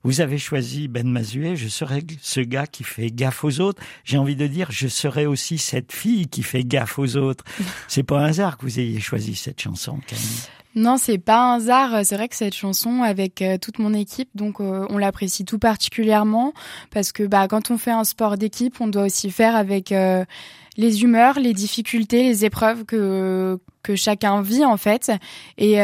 Vous 0.03 0.22
avez 0.22 0.38
choisi 0.38 0.88
Ben 0.88 1.07
Mazuet, 1.07 1.57
je 1.57 1.67
serai 1.67 2.01
ce 2.22 2.39
gars 2.39 2.67
qui 2.67 2.86
fait 2.86 3.12
gaffe 3.12 3.43
aux 3.43 3.60
autres. 3.60 3.81
J'ai 4.05 4.17
envie 4.17 4.38
de 4.38 4.48
dire, 4.48 4.72
je 4.72 4.88
serai 4.88 5.25
aussi 5.25 5.57
cette 5.57 5.91
fille 5.91 6.27
qui 6.27 6.43
fait 6.43 6.63
gaffe 6.63 6.98
aux 6.98 7.17
autres. 7.17 7.43
C'est 7.89 8.03
pas 8.03 8.19
un 8.19 8.25
hasard 8.25 8.57
que 8.57 8.65
vous 8.65 8.79
ayez 8.79 9.01
choisi 9.01 9.36
cette 9.36 9.60
chanson, 9.60 10.00
Camille. 10.07 10.48
Non, 10.77 10.98
c'est 10.98 11.17
pas 11.17 11.39
un 11.39 11.55
hasard. 11.55 12.05
C'est 12.05 12.15
vrai 12.15 12.27
que 12.27 12.36
cette 12.36 12.53
chanson, 12.53 13.01
avec 13.01 13.41
euh, 13.41 13.57
toute 13.57 13.79
mon 13.79 13.93
équipe, 13.93 14.29
donc 14.36 14.62
euh, 14.62 14.86
on 14.89 14.98
l'apprécie 14.98 15.43
tout 15.43 15.57
particulièrement 15.60 16.53
parce 16.91 17.12
que 17.12 17.24
bah 17.24 17.48
quand 17.48 17.72
on 17.72 17.77
fait 17.77 17.91
un 17.91 18.03
sport 18.03 18.38
d'équipe, 18.38 18.79
on 18.79 18.88
doit 18.88 19.05
aussi 19.05 19.31
faire 19.31 19.55
avec 19.55 19.91
euh, 19.91 20.24
les 20.77 21.01
humeurs, 21.01 21.39
les 21.39 21.53
difficultés, 21.53 22.24
les 22.24 22.46
épreuves 22.46 22.86
que 22.86 23.60
que 23.81 23.96
chacun 23.96 24.41
vit 24.41 24.65
en 24.65 24.77
fait, 24.77 25.12
et 25.57 25.77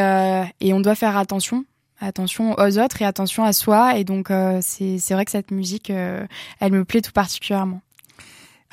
et 0.59 0.73
on 0.73 0.79
doit 0.79 0.95
faire 0.95 1.17
attention 1.17 1.65
attention 2.03 2.55
aux 2.57 2.79
autres 2.79 3.01
et 3.01 3.05
attention 3.05 3.43
à 3.43 3.53
soi. 3.53 3.97
Et 3.97 4.03
donc, 4.03 4.31
euh, 4.31 4.59
c'est 4.61 5.13
vrai 5.13 5.25
que 5.25 5.31
cette 5.31 5.51
musique, 5.51 5.89
euh, 5.89 6.25
elle 6.59 6.71
me 6.71 6.85
plaît 6.85 7.01
tout 7.01 7.11
particulièrement. 7.11 7.81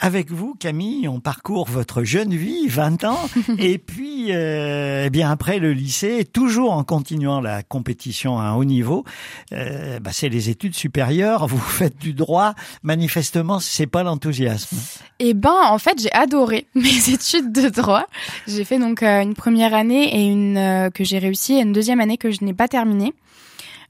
Avec 0.02 0.30
vous, 0.30 0.54
Camille, 0.54 1.08
on 1.08 1.20
parcourt 1.20 1.68
votre 1.68 2.04
jeune 2.04 2.34
vie, 2.34 2.68
20 2.68 3.04
ans, 3.04 3.20
et 3.58 3.76
puis, 3.76 4.28
euh, 4.30 5.04
eh 5.06 5.10
bien 5.10 5.30
après 5.30 5.58
le 5.58 5.74
lycée, 5.74 6.24
toujours 6.24 6.72
en 6.72 6.84
continuant 6.84 7.42
la 7.42 7.62
compétition 7.62 8.38
à 8.38 8.44
un 8.44 8.54
haut 8.54 8.64
niveau, 8.64 9.04
euh, 9.52 10.00
bah, 10.00 10.08
c'est 10.14 10.30
les 10.30 10.48
études 10.48 10.74
supérieures. 10.74 11.46
Vous 11.46 11.58
faites 11.58 11.98
du 11.98 12.14
droit. 12.14 12.54
Manifestement, 12.82 13.60
c'est 13.60 13.86
pas 13.86 14.02
l'enthousiasme. 14.02 14.78
Eh 15.18 15.34
ben, 15.34 15.54
en 15.68 15.78
fait, 15.78 16.00
j'ai 16.00 16.12
adoré 16.12 16.66
mes 16.74 17.10
études 17.10 17.52
de 17.52 17.68
droit. 17.68 18.06
J'ai 18.46 18.64
fait 18.64 18.78
donc 18.78 19.02
euh, 19.02 19.20
une 19.20 19.34
première 19.34 19.74
année 19.74 20.16
et 20.16 20.26
une 20.26 20.56
euh, 20.56 20.88
que 20.88 21.04
j'ai 21.04 21.18
réussi, 21.18 21.54
et 21.54 21.60
une 21.60 21.74
deuxième 21.74 22.00
année 22.00 22.16
que 22.16 22.30
je 22.30 22.42
n'ai 22.42 22.54
pas 22.54 22.68
terminée. 22.68 23.12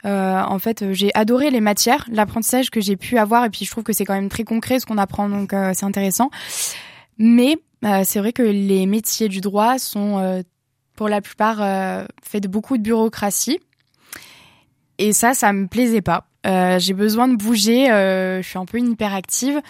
Euh, 0.05 0.41
en 0.41 0.59
fait, 0.59 0.93
j'ai 0.93 1.11
adoré 1.15 1.51
les 1.51 1.61
matières, 1.61 2.07
l'apprentissage 2.11 2.71
que 2.71 2.81
j'ai 2.81 2.97
pu 2.97 3.19
avoir, 3.19 3.45
et 3.45 3.51
puis 3.51 3.65
je 3.65 3.71
trouve 3.71 3.85
que 3.85 3.93
c'est 3.93 4.05
quand 4.05 4.15
même 4.15 4.29
très 4.29 4.45
concret 4.45 4.81
ce 4.81 4.87
qu'on 4.87 4.99
apprend, 4.99 5.29
donc 5.29 5.53
euh, 5.53 5.73
c'est 5.75 5.85
intéressant. 5.85 6.31
Mais 7.19 7.59
euh, 7.85 8.03
c'est 8.05 8.19
vrai 8.19 8.33
que 8.33 8.43
les 8.43 8.87
métiers 8.87 9.29
du 9.29 9.41
droit 9.41 9.79
sont, 9.79 10.43
pour 10.97 11.09
la 11.09 11.21
plupart, 11.21 11.59
faits 12.23 12.43
de 12.43 12.49
beaucoup 12.49 12.79
de 12.79 12.83
bureaucratie, 12.83 13.61
et 14.99 15.13
ça, 15.13 15.35
ça 15.35 15.53
me 15.53 15.67
plaisait 15.67 16.03
pas. 16.03 16.27
j'ai 16.45 16.95
besoin 16.95 17.29
de 17.29 17.37
bouger, 17.37 17.87
je 17.89 18.47
suis 18.47 18.59
un 18.59 18.67
peu 18.67 18.79
une 18.79 18.93
hyperactive. 18.93 19.61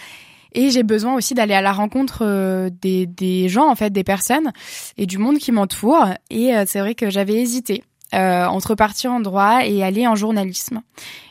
Et 0.52 0.70
j'ai 0.70 0.82
besoin 0.82 1.14
aussi 1.14 1.34
d'aller 1.34 1.54
à 1.54 1.62
la 1.62 1.72
rencontre 1.72 2.68
des, 2.82 3.06
des 3.06 3.48
gens, 3.48 3.70
en 3.70 3.76
fait, 3.76 3.90
des 3.90 4.02
personnes 4.02 4.50
et 4.96 5.06
du 5.06 5.16
monde 5.16 5.38
qui 5.38 5.52
m'entoure. 5.52 6.08
Et 6.28 6.52
c'est 6.66 6.80
vrai 6.80 6.96
que 6.96 7.08
j'avais 7.08 7.34
hésité 7.34 7.84
euh, 8.14 8.46
entre 8.46 8.74
partir 8.74 9.12
en 9.12 9.20
droit 9.20 9.60
et 9.64 9.82
aller 9.82 10.06
en 10.06 10.14
journalisme. 10.14 10.82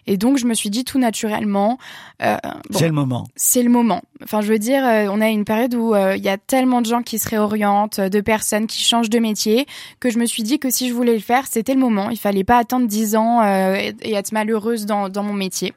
Et 0.09 0.17
donc 0.17 0.38
je 0.38 0.48
me 0.48 0.55
suis 0.55 0.71
dit 0.71 0.83
tout 0.83 0.98
naturellement, 0.98 1.77
euh, 2.24 2.36
c'est 2.71 2.88
le 2.88 2.93
moment. 2.93 3.27
C'est 3.36 3.62
le 3.62 3.69
moment. 3.69 4.01
Enfin, 4.24 4.41
je 4.41 4.51
veux 4.51 4.57
dire, 4.57 4.83
euh, 4.83 5.05
on 5.12 5.21
a 5.21 5.29
une 5.29 5.45
période 5.45 5.75
où 5.75 5.93
euh, 5.93 6.17
il 6.17 6.24
y 6.24 6.29
a 6.29 6.38
tellement 6.38 6.81
de 6.81 6.88
gens 6.88 7.03
qui 7.03 7.19
se 7.19 7.29
réorientent, 7.29 8.00
de 8.00 8.21
personnes 8.21 8.65
qui 8.65 8.81
changent 8.83 9.12
de 9.12 9.19
métier, 9.19 9.67
que 10.00 10.09
je 10.09 10.17
me 10.17 10.25
suis 10.25 10.41
dit 10.41 10.57
que 10.57 10.71
si 10.71 10.89
je 10.89 10.95
voulais 10.95 11.13
le 11.13 11.19
faire, 11.19 11.45
c'était 11.48 11.75
le 11.75 11.79
moment. 11.79 12.09
Il 12.09 12.17
fallait 12.17 12.43
pas 12.43 12.57
attendre 12.57 12.88
dix 12.88 13.15
ans 13.15 13.43
et, 13.45 13.93
être 14.03 14.31
malheureuse 14.31 14.88
dans, 14.88 15.09
dans 15.09 15.21
mon 15.24 15.33
métier. 15.33 15.74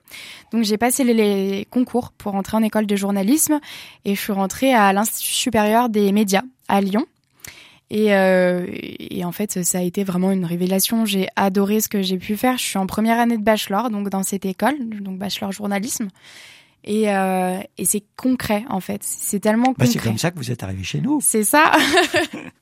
Donc 0.51 0.65
j'ai 0.65 0.79
passé 0.79 1.05
les, 1.05 1.13
les 1.13 1.67
concours 1.71 2.13
pour 2.13 2.35
entrer 2.35 2.57
en 2.57 2.63
école 2.63 2.87
de 2.87 2.97
journalisme 2.97 3.61
et 4.07 4.15
je 4.15 4.21
suis 4.21 4.33
rentrée 4.33 4.73
à 4.73 4.95
l'Institut 4.95 5.33
supérieur 5.33 5.91
des 5.91 6.11
médias 6.11 6.43
à 6.69 6.81
Lyon. 6.81 7.05
Et, 7.93 8.15
euh, 8.15 8.67
et, 8.73 9.23
en 9.23 9.33
fait, 9.33 9.63
ça 9.65 9.79
a 9.79 9.83
été 9.83 10.03
vraiment 10.03 10.33
une 10.33 10.47
révélation. 10.47 11.05
J'ai 11.05 11.29
adoré 11.37 11.83
ce 11.83 11.91
que 11.91 12.01
j'ai 12.01 12.17
pu 12.17 12.39
faire. 12.39 12.57
Je 12.57 12.63
suis 12.63 12.79
en 12.79 12.87
première 12.87 13.21
année 13.21 13.37
de 13.37 13.43
bachelor, 13.43 13.91
donc 13.91 14.09
dans 14.09 14.23
cette 14.23 14.47
école, 14.47 14.77
donc 14.89 15.19
bachelor 15.19 15.53
journalisme. 15.53 16.09
Et, 16.85 17.15
euh, 17.15 17.59
et 17.79 17.85
c'est 17.85 18.03
concret 18.17 18.65
en 18.69 18.81
fait. 18.81 19.03
C'est 19.05 19.39
tellement 19.39 19.67
concret. 19.67 19.87
Bah, 19.87 19.91
c'est 19.93 20.01
comme 20.01 20.19
ça 20.19 20.31
que 20.33 20.39
vous 20.39 20.51
êtes 20.51 20.63
arrivé 20.65 20.83
chez 20.83 21.01
nous. 21.01 21.21
C'est 21.23 21.45
ça. 21.45 21.71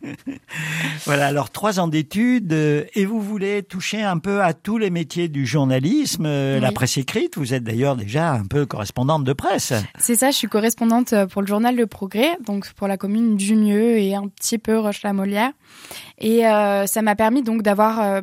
voilà. 1.06 1.26
Alors 1.26 1.50
trois 1.50 1.80
ans 1.80 1.88
d'études 1.88 2.52
euh, 2.52 2.84
et 2.94 3.06
vous 3.06 3.20
voulez 3.20 3.62
toucher 3.62 4.02
un 4.02 4.18
peu 4.18 4.42
à 4.42 4.52
tous 4.52 4.76
les 4.76 4.90
métiers 4.90 5.28
du 5.28 5.46
journalisme, 5.46 6.26
euh, 6.26 6.60
la 6.60 6.72
presse 6.72 6.98
écrite. 6.98 7.38
Vous 7.38 7.54
êtes 7.54 7.64
d'ailleurs 7.64 7.96
déjà 7.96 8.32
un 8.32 8.44
peu 8.44 8.66
correspondante 8.66 9.24
de 9.24 9.32
presse. 9.32 9.72
C'est 9.98 10.16
ça. 10.16 10.30
Je 10.30 10.36
suis 10.36 10.48
correspondante 10.48 11.12
euh, 11.12 11.26
pour 11.26 11.40
le 11.40 11.46
journal 11.46 11.74
Le 11.74 11.86
Progrès, 11.86 12.36
donc 12.44 12.70
pour 12.74 12.88
la 12.88 12.96
commune 12.96 13.36
d'Unieux 13.36 13.98
et 13.98 14.14
un 14.14 14.28
petit 14.28 14.58
peu 14.58 14.78
Roche-la-Molière. 14.78 15.52
Et 16.18 16.46
euh, 16.46 16.86
ça 16.86 17.00
m'a 17.00 17.16
permis 17.16 17.42
donc 17.42 17.62
d'avoir 17.62 18.22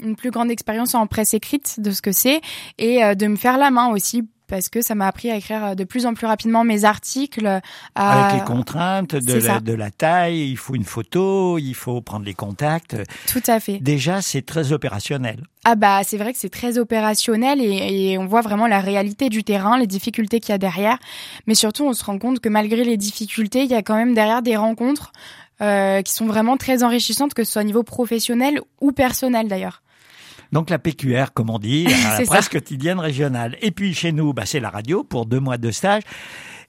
une 0.00 0.14
plus 0.14 0.30
grande 0.30 0.50
expérience 0.50 0.94
en 0.94 1.06
presse 1.06 1.32
écrite 1.32 1.80
de 1.80 1.90
ce 1.90 2.02
que 2.02 2.12
c'est 2.12 2.40
et 2.76 3.00
de 3.14 3.26
me 3.26 3.36
faire 3.36 3.56
la 3.56 3.70
main 3.70 3.88
aussi 3.88 4.28
parce 4.48 4.68
que 4.68 4.80
ça 4.82 4.94
m'a 4.94 5.06
appris 5.06 5.30
à 5.30 5.36
écrire 5.36 5.64
euh, 5.64 5.74
de 5.74 5.84
plus 5.84 6.06
en 6.06 6.14
plus 6.14 6.26
rapidement 6.26 6.64
mes 6.64 6.84
articles. 6.84 7.60
À... 7.94 8.26
Avec 8.26 8.40
les 8.40 8.46
contraintes 8.46 9.14
de 9.14 9.34
la, 9.34 9.60
de 9.60 9.72
la, 9.72 9.90
taille, 9.90 10.50
il 10.50 10.56
faut 10.56 10.74
une 10.74 10.84
photo, 10.84 11.58
il 11.58 11.74
faut 11.74 12.00
prendre 12.00 12.24
les 12.24 12.34
contacts. 12.34 12.96
Tout 13.26 13.42
à 13.46 13.60
fait. 13.60 13.78
Déjà, 13.78 14.20
c'est 14.22 14.42
très 14.42 14.72
opérationnel. 14.72 15.44
Ah 15.64 15.74
bah 15.74 16.00
c'est 16.02 16.16
vrai 16.16 16.32
que 16.32 16.38
c'est 16.38 16.48
très 16.48 16.78
opérationnel 16.78 17.60
et, 17.60 18.12
et, 18.12 18.18
on 18.18 18.26
voit 18.26 18.40
vraiment 18.40 18.66
la 18.66 18.80
réalité 18.80 19.28
du 19.28 19.44
terrain, 19.44 19.78
les 19.78 19.86
difficultés 19.86 20.40
qu'il 20.40 20.50
y 20.50 20.54
a 20.54 20.58
derrière. 20.58 20.98
Mais 21.46 21.54
surtout, 21.54 21.84
on 21.84 21.92
se 21.92 22.04
rend 22.04 22.18
compte 22.18 22.40
que 22.40 22.48
malgré 22.48 22.84
les 22.84 22.96
difficultés, 22.96 23.64
il 23.64 23.70
y 23.70 23.74
a 23.74 23.82
quand 23.82 23.96
même 23.96 24.14
derrière 24.14 24.40
des 24.40 24.56
rencontres 24.56 25.12
euh, 25.60 26.02
qui 26.02 26.12
sont 26.12 26.26
vraiment 26.26 26.56
très 26.56 26.84
enrichissantes, 26.84 27.34
que 27.34 27.42
ce 27.42 27.52
soit 27.52 27.62
au 27.62 27.64
niveau 27.64 27.82
professionnel 27.82 28.60
ou 28.80 28.92
personnel 28.92 29.48
d'ailleurs. 29.48 29.82
Donc 30.52 30.70
la 30.70 30.78
PQR, 30.78 31.32
comme 31.34 31.50
on 31.50 31.58
dit, 31.58 31.84
la 32.18 32.24
presse 32.24 32.48
quotidienne 32.48 32.98
régionale. 32.98 33.56
Et 33.60 33.70
puis 33.70 33.94
chez 33.94 34.12
nous, 34.12 34.32
bah, 34.32 34.46
c'est 34.46 34.60
la 34.60 34.70
radio 34.70 35.04
pour 35.04 35.26
deux 35.26 35.40
mois 35.40 35.58
de 35.58 35.70
stage. 35.70 36.02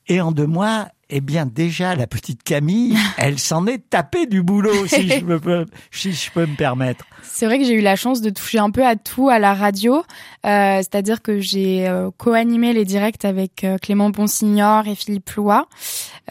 Et 0.07 0.21
en 0.21 0.31
deux 0.31 0.47
mois, 0.47 0.89
eh 1.09 1.21
bien 1.21 1.45
déjà 1.45 1.95
la 1.95 2.07
petite 2.07 2.43
Camille, 2.43 2.95
elle 3.17 3.39
s'en 3.39 3.65
est 3.65 3.89
tapée 3.89 4.25
du 4.25 4.43
boulot, 4.43 4.87
si 4.87 5.09
je 5.09 5.19
peux, 5.37 5.65
si 5.91 6.11
je 6.13 6.31
peux 6.31 6.45
me 6.45 6.55
permettre. 6.55 7.05
C'est 7.23 7.45
vrai 7.45 7.59
que 7.59 7.65
j'ai 7.65 7.73
eu 7.73 7.81
la 7.81 7.95
chance 7.95 8.21
de 8.21 8.29
toucher 8.29 8.59
un 8.59 8.71
peu 8.71 8.85
à 8.85 8.95
tout 8.95 9.29
à 9.29 9.39
la 9.39 9.53
radio, 9.53 10.03
euh, 10.45 10.77
c'est-à-dire 10.77 11.21
que 11.21 11.39
j'ai 11.39 11.87
euh, 11.87 12.09
co-animé 12.17 12.73
les 12.73 12.85
directs 12.85 13.25
avec 13.25 13.63
euh, 13.63 13.77
Clément 13.77 14.09
Bonsignor 14.09 14.87
et 14.87 14.95
Philippe 14.95 15.29
Lois. 15.31 15.67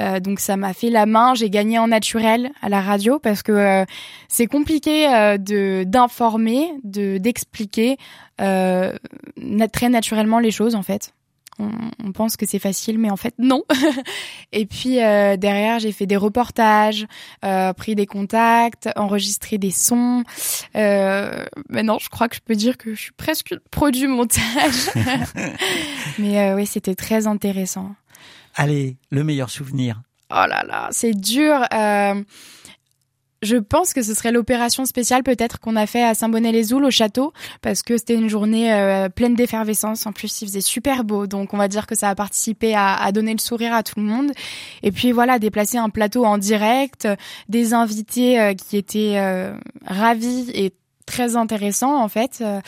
Euh, 0.01 0.21
donc 0.21 0.41
ça 0.41 0.57
m'a 0.57 0.73
fait 0.75 0.91
la 0.91 1.07
main, 1.07 1.35
j'ai 1.35 1.51
gagné 1.51 1.79
en 1.79 1.89
naturel 1.89 2.51
à 2.63 2.69
la 2.69 2.81
radio 2.81 3.19
parce 3.19 3.43
que 3.43 3.53
euh, 3.53 3.85
c'est 4.29 4.47
compliqué 4.47 5.07
de 5.39 5.85
d'informer, 5.85 6.73
de 6.85 7.19
d'expliquer 7.19 7.97
très 8.37 9.89
naturellement 9.89 10.39
les 10.39 10.51
choses 10.51 10.75
en 10.75 10.83
fait 10.83 11.13
on, 11.59 12.13
pense 12.13 12.37
que 12.37 12.47
c'est 12.47 12.59
facile, 12.59 12.99
mais 12.99 13.11
en 13.11 13.17
fait 13.17 13.35
non. 13.39 13.65
et 14.53 14.67
puis 14.67 15.03
euh, 15.03 15.37
derrière, 15.37 15.79
j'ai 15.79 15.93
fait 15.93 16.07
des 16.07 16.17
reportages, 16.17 17.07
euh, 17.45 17.73
pris 17.73 17.95
des 17.95 18.07
contacts, 18.07 18.89
enregistré 18.97 19.59
des 19.59 19.71
sons. 19.71 20.25
Euh, 20.77 21.45
maintenant, 21.69 21.99
je 21.99 22.09
crois 22.09 22.29
que 22.29 22.37
je 22.37 22.41
peux 22.41 22.55
dire 22.55 22.77
que 22.77 22.95
je 22.95 23.01
suis 23.01 23.13
presque 23.13 23.55
pro 23.71 23.91
du 23.91 24.07
montage. 24.09 24.91
mais 26.19 26.55
oui, 26.55 26.67
c'était 26.67 26.95
très 26.95 27.27
intéressant. 27.27 27.95
Allez, 28.55 28.97
le 29.11 29.25
meilleur 29.25 29.51
souvenir. 29.51 30.03
Oh 30.31 30.45
là 30.49 30.63
là, 30.67 30.89
c'est 30.91 31.15
dur. 31.15 31.65
Je 33.43 33.57
pense 33.57 33.95
que 33.95 34.03
ce 34.03 34.15
serait 34.15 34.33
l'opération 34.33 34.85
spéciale 34.85 35.23
peut-être 35.23 35.61
qu'on 35.61 35.77
a 35.77 35.87
fait 35.87 36.03
à 36.03 36.15
Saint-Bonnet-les-Oules 36.15 36.85
au 36.85 36.91
château 36.91 37.33
parce 37.63 37.83
que 37.83 37.97
c'était 37.97 38.15
une 38.15 38.29
journée 38.29 38.73
euh, 38.73 39.09
pleine 39.09 39.35
d'effervescence. 39.35 40.07
En 40.07 40.13
plus, 40.13 40.43
il 40.43 40.49
faisait 40.49 40.61
super 40.61 41.05
beau, 41.05 41.29
donc 41.29 41.55
on 41.55 41.57
va 41.57 41.69
dire 41.69 41.87
que 41.87 41.95
ça 41.95 42.09
a 42.09 42.15
participé 42.17 42.75
à, 42.75 42.95
à, 42.97 43.13
donner 43.13 43.33
le 43.33 43.39
sourire 43.39 43.73
à 43.73 43.85
tout 43.85 44.01
le 44.01 44.07
monde. 44.07 44.33
Et 44.83 44.91
puis 44.91 45.13
voilà, 45.13 45.39
déplacer 45.39 45.79
un 45.79 45.89
plateau 45.89 46.25
en 46.25 46.37
direct, 46.37 47.07
des 47.49 47.75
invités 47.75 48.41
euh, 48.41 48.55
qui 48.55 48.77
étaient 48.77 49.19
euh, 49.19 49.57
ravis 49.87 50.51
et 50.53 50.73
très 51.09 51.37
intéressant 51.37 52.03
en 52.03 52.09
fait. 52.09 52.39
Euh, 52.41 52.61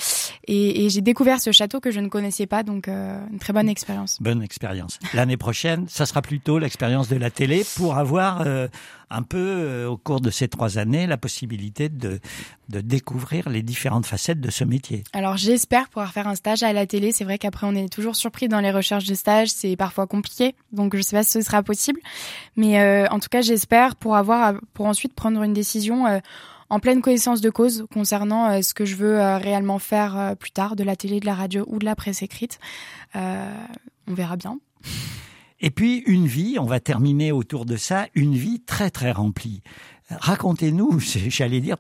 et, 0.47 0.85
et 0.85 0.91
j'ai 0.91 1.03
découvert 1.03 1.41
ce 1.41 1.53
château 1.53 1.81
que 1.81 1.91
je 1.91 2.01
ne 2.01 2.09
connaissais 2.09 2.47
pas, 2.47 2.63
donc 2.63 2.89
euh, 2.89 3.21
une 3.31 3.39
très 3.39 3.53
bonne 3.53 3.69
expérience. 3.69 4.17
Bonne 4.21 4.43
expérience. 4.43 4.99
L'année 5.15 5.37
prochaine, 5.37 5.87
ça 5.89 6.07
sera 6.07 6.23
plutôt 6.23 6.59
l'expérience 6.59 7.09
de 7.09 7.17
la 7.17 7.31
télé 7.31 7.65
pour 7.77 7.97
avoir 7.97 8.43
euh, 8.47 8.69
un 9.11 9.23
peu 9.23 9.85
au 9.85 9.97
cours 9.97 10.21
de 10.21 10.31
ces 10.31 10.49
trois 10.49 10.79
années 10.79 11.07
la 11.07 11.17
possibilité 11.17 11.89
de, 11.89 12.21
de 12.69 12.81
découvrir 12.81 13.49
les 13.49 13.63
différentes 13.63 14.07
facettes 14.07 14.41
de 14.41 14.51
ce 14.51 14.65
métier. 14.65 15.05
Alors 15.13 15.37
j'espère 15.37 15.89
pouvoir 15.89 16.13
faire 16.13 16.29
un 16.29 16.37
stage 16.37 16.63
à 16.63 16.73
la 16.73 16.87
télé. 16.87 17.13
C'est 17.13 17.25
vrai 17.25 17.39
qu'après 17.39 17.67
on 17.67 17.75
est 17.75 17.93
toujours 17.93 18.17
surpris 18.17 18.49
dans 18.49 18.61
les 18.61 18.71
recherches 18.71 19.07
de 19.07 19.15
stage, 19.15 19.49
c'est 19.49 19.77
parfois 19.77 20.07
compliqué, 20.07 20.55
donc 20.73 20.97
je 20.97 21.03
sais 21.03 21.17
pas 21.17 21.25
si 21.25 21.33
ce 21.33 21.43
sera 21.43 21.63
possible. 21.63 22.01
Mais 22.57 22.81
euh, 22.81 23.07
en 23.11 23.19
tout 23.19 23.29
cas 23.29 23.43
j'espère 23.43 23.97
pour 23.97 24.17
avoir 24.17 24.55
pour 24.75 24.87
ensuite 24.87 25.15
prendre 25.15 25.43
une 25.43 25.53
décision 25.53 26.21
en 26.71 26.79
pleine 26.79 27.03
connaissance 27.03 27.41
de 27.41 27.51
cause 27.51 27.85
concernant 27.93 28.49
euh, 28.49 28.63
ce 28.63 28.73
que 28.73 28.85
je 28.85 28.95
veux 28.95 29.21
euh, 29.21 29.37
réellement 29.37 29.79
faire 29.79 30.17
euh, 30.17 30.35
plus 30.35 30.53
tard, 30.53 30.77
de 30.77 30.85
la 30.85 30.97
télé, 30.97 31.21
de 31.21 31.27
la 31.27 31.35
radio 31.35 31.67
ou 31.69 31.79
de 31.79 31.85
la 31.85 31.97
presse 31.97 32.23
écrite. 32.23 32.59
on 33.15 34.15
verra 34.15 34.37
bien. 34.37 34.59
Et 35.61 35.71
puis 35.71 35.99
une 36.07 36.27
vie, 36.27 36.57
on 36.59 36.65
va 36.65 36.81
terminer 36.81 37.33
autour 37.33 37.67
de 37.67 37.77
ça, 37.77 38.07
une 38.15 38.35
vie 38.35 38.61
très 38.61 38.91
très 38.91 39.11
remplie. 39.11 39.63
Racontez-nous, 40.09 40.99
j'allais 41.29 41.61
dire, 41.61 41.77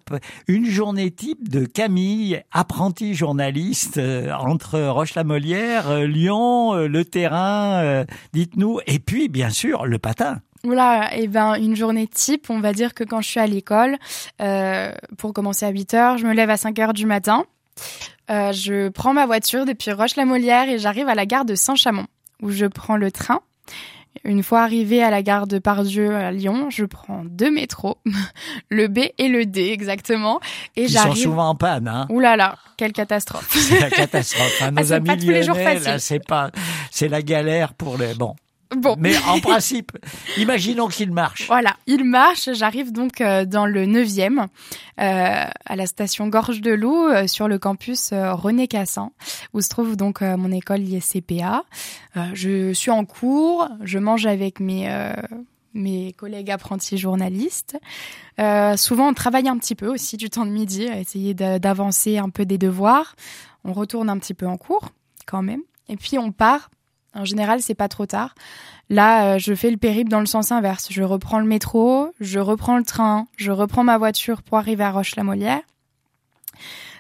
une 0.49 0.67
journée 0.67 1.11
type 1.11 1.49
de 1.49 1.65
Camille, 1.65 2.43
apprentie 2.51 3.15
journaliste 3.15 3.99
entre 3.99 4.81
Roche-la-Molière, 4.81 6.01
Lyon, 6.01 6.75
le 6.75 7.05
terrain, 7.05 8.05
dites-nous, 8.33 8.81
et 8.87 8.99
puis 8.99 9.29
bien 9.29 9.51
sûr 9.51 9.87
le 9.87 9.99
patin. 9.99 10.41
Oula, 10.65 11.17
et 11.17 11.23
eh 11.23 11.29
ben 11.29 11.55
une 11.55 11.75
journée 11.75 12.07
type, 12.07 12.51
on 12.51 12.61
va 12.61 12.73
dire 12.73 12.93
que 12.93 13.03
quand 13.03 13.23
je 13.23 13.29
suis 13.29 13.41
à 13.41 13.47
l'école, 13.47 13.97
euh, 14.43 14.93
pour 15.17 15.33
commencer 15.33 15.65
à 15.65 15.71
8 15.71 15.95
heures, 15.95 16.19
je 16.19 16.27
me 16.27 16.35
lève 16.35 16.51
à 16.51 16.59
5 16.59 16.79
heures 16.79 16.93
du 16.93 17.07
matin. 17.07 17.45
Euh, 18.31 18.53
je 18.53 18.89
prends 18.89 19.15
ma 19.15 19.25
voiture 19.27 19.65
depuis 19.65 19.91
Roche-la-Molière 19.93 20.69
et 20.69 20.79
j'arrive 20.79 21.09
à 21.09 21.15
la 21.15 21.25
gare 21.25 21.47
de 21.47 21.55
Saint-Chamond, 21.55 22.07
où 22.43 22.51
je 22.51 22.67
prends 22.67 22.97
le 22.97 23.11
train. 23.11 23.41
Une 24.25 24.43
fois 24.43 24.63
arrivée 24.63 25.03
à 25.03 25.09
la 25.09 25.23
gare 25.23 25.47
de 25.47 25.59
Pardieu 25.59 26.15
à 26.15 26.31
Lyon, 26.31 26.69
je 26.69 26.85
prends 26.85 27.23
deux 27.25 27.51
métros, 27.51 27.97
le 28.69 28.89
B 28.89 28.99
et 29.17 29.29
le 29.29 29.47
D 29.47 29.71
exactement, 29.71 30.41
et 30.77 30.89
j'arrive. 30.89 31.13
Ils 31.15 31.17
sont 31.17 31.31
souvent 31.31 31.49
en 31.49 31.55
panne, 31.55 31.89
hein. 31.89 32.07
Ouh 32.11 32.21
là 32.21 32.37
là, 32.37 32.57
quelle 32.77 32.93
catastrophe 32.93 33.49
C'est 33.51 33.81
la 33.81 33.89
catastrophe. 33.89 34.63
Hein. 34.63 34.71
Nos 34.77 34.93
ah, 34.93 34.97
amis 34.97 35.07
pas 35.07 35.17
tous 35.17 35.31
les 35.31 35.43
jours 35.43 35.57
c'est 35.99 36.27
pas, 36.27 36.51
c'est 36.91 37.09
la 37.09 37.23
galère 37.23 37.73
pour 37.73 37.97
les. 37.97 38.15
Bon, 38.15 38.35
Bon. 38.77 38.95
Mais 38.99 39.17
en 39.27 39.41
principe, 39.41 39.93
imaginons 40.37 40.87
qu'il 40.87 41.13
marche. 41.13 41.47
Voilà, 41.49 41.77
il 41.87 42.05
marche. 42.05 42.51
J'arrive 42.53 42.93
donc 42.93 43.21
euh, 43.21 43.45
dans 43.45 43.67
le 43.67 43.85
9e, 43.85 44.39
euh, 44.41 44.47
à 44.97 45.77
la 45.77 45.87
station 45.87 46.29
Gorge 46.29 46.61
de 46.61 46.71
Loup, 46.71 47.09
euh, 47.09 47.27
sur 47.27 47.49
le 47.49 47.59
campus 47.59 48.11
René 48.13 48.69
Cassin, 48.69 49.11
où 49.55 49.61
se 49.61 49.69
trouve 49.69 49.97
donc 49.97 50.21
mon 50.21 50.53
école 50.53 50.81
ISCPA. 50.83 51.65
je 52.33 52.73
suis 52.73 52.91
en 52.91 53.05
cours, 53.05 53.69
je 53.83 53.99
mange 53.99 54.27
avec 54.27 54.61
mes 54.61 54.89
mes 55.73 56.13
collègues 56.13 56.51
apprentis 56.51 56.99
journalistes. 56.99 57.79
souvent, 58.77 59.09
on 59.09 59.15
travaille 59.15 59.49
un 59.49 59.59
petit 59.59 59.75
peu 59.75 59.89
aussi 59.89 60.17
du 60.17 60.31
temps 60.31 60.47
de 60.47 60.51
midi, 60.51 60.89
à 60.89 60.99
essayer 60.99 61.35
d'avancer 61.35 62.19
un 62.19 62.31
peu 62.31 62.45
des 62.45 62.59
devoirs. 62.59 63.17
On 63.65 63.73
retourne 63.73 64.09
un 64.11 64.19
petit 64.19 64.35
peu 64.35 64.47
en 64.47 64.57
cours, 64.57 64.91
quand 65.27 65.43
même. 65.43 65.63
Et 65.89 65.97
puis, 65.97 66.19
on 66.19 66.33
part 66.33 66.71
en 67.15 67.25
général, 67.25 67.61
c'est 67.63 67.75
pas 67.75 67.89
trop 67.89 68.07
tard. 68.07 68.35
Là, 68.89 69.35
euh, 69.35 69.39
je 69.39 69.55
fais 69.55 69.71
le 69.71 69.77
périple 69.77 70.11
dans 70.11 70.21
le 70.21 70.27
sens 70.27 70.53
inverse. 70.53 70.89
Je 70.91 71.03
reprends 71.03 71.39
le 71.39 71.47
métro, 71.47 72.13
je 72.21 72.39
reprends 72.39 72.77
le 72.77 72.85
train, 72.85 73.27
je 73.37 73.51
reprends 73.53 73.85
ma 73.85 73.99
voiture 73.99 74.43
pour 74.43 74.59
arriver 74.59 74.85
à 74.85 74.91
Roche-la-Molière. 74.91 75.63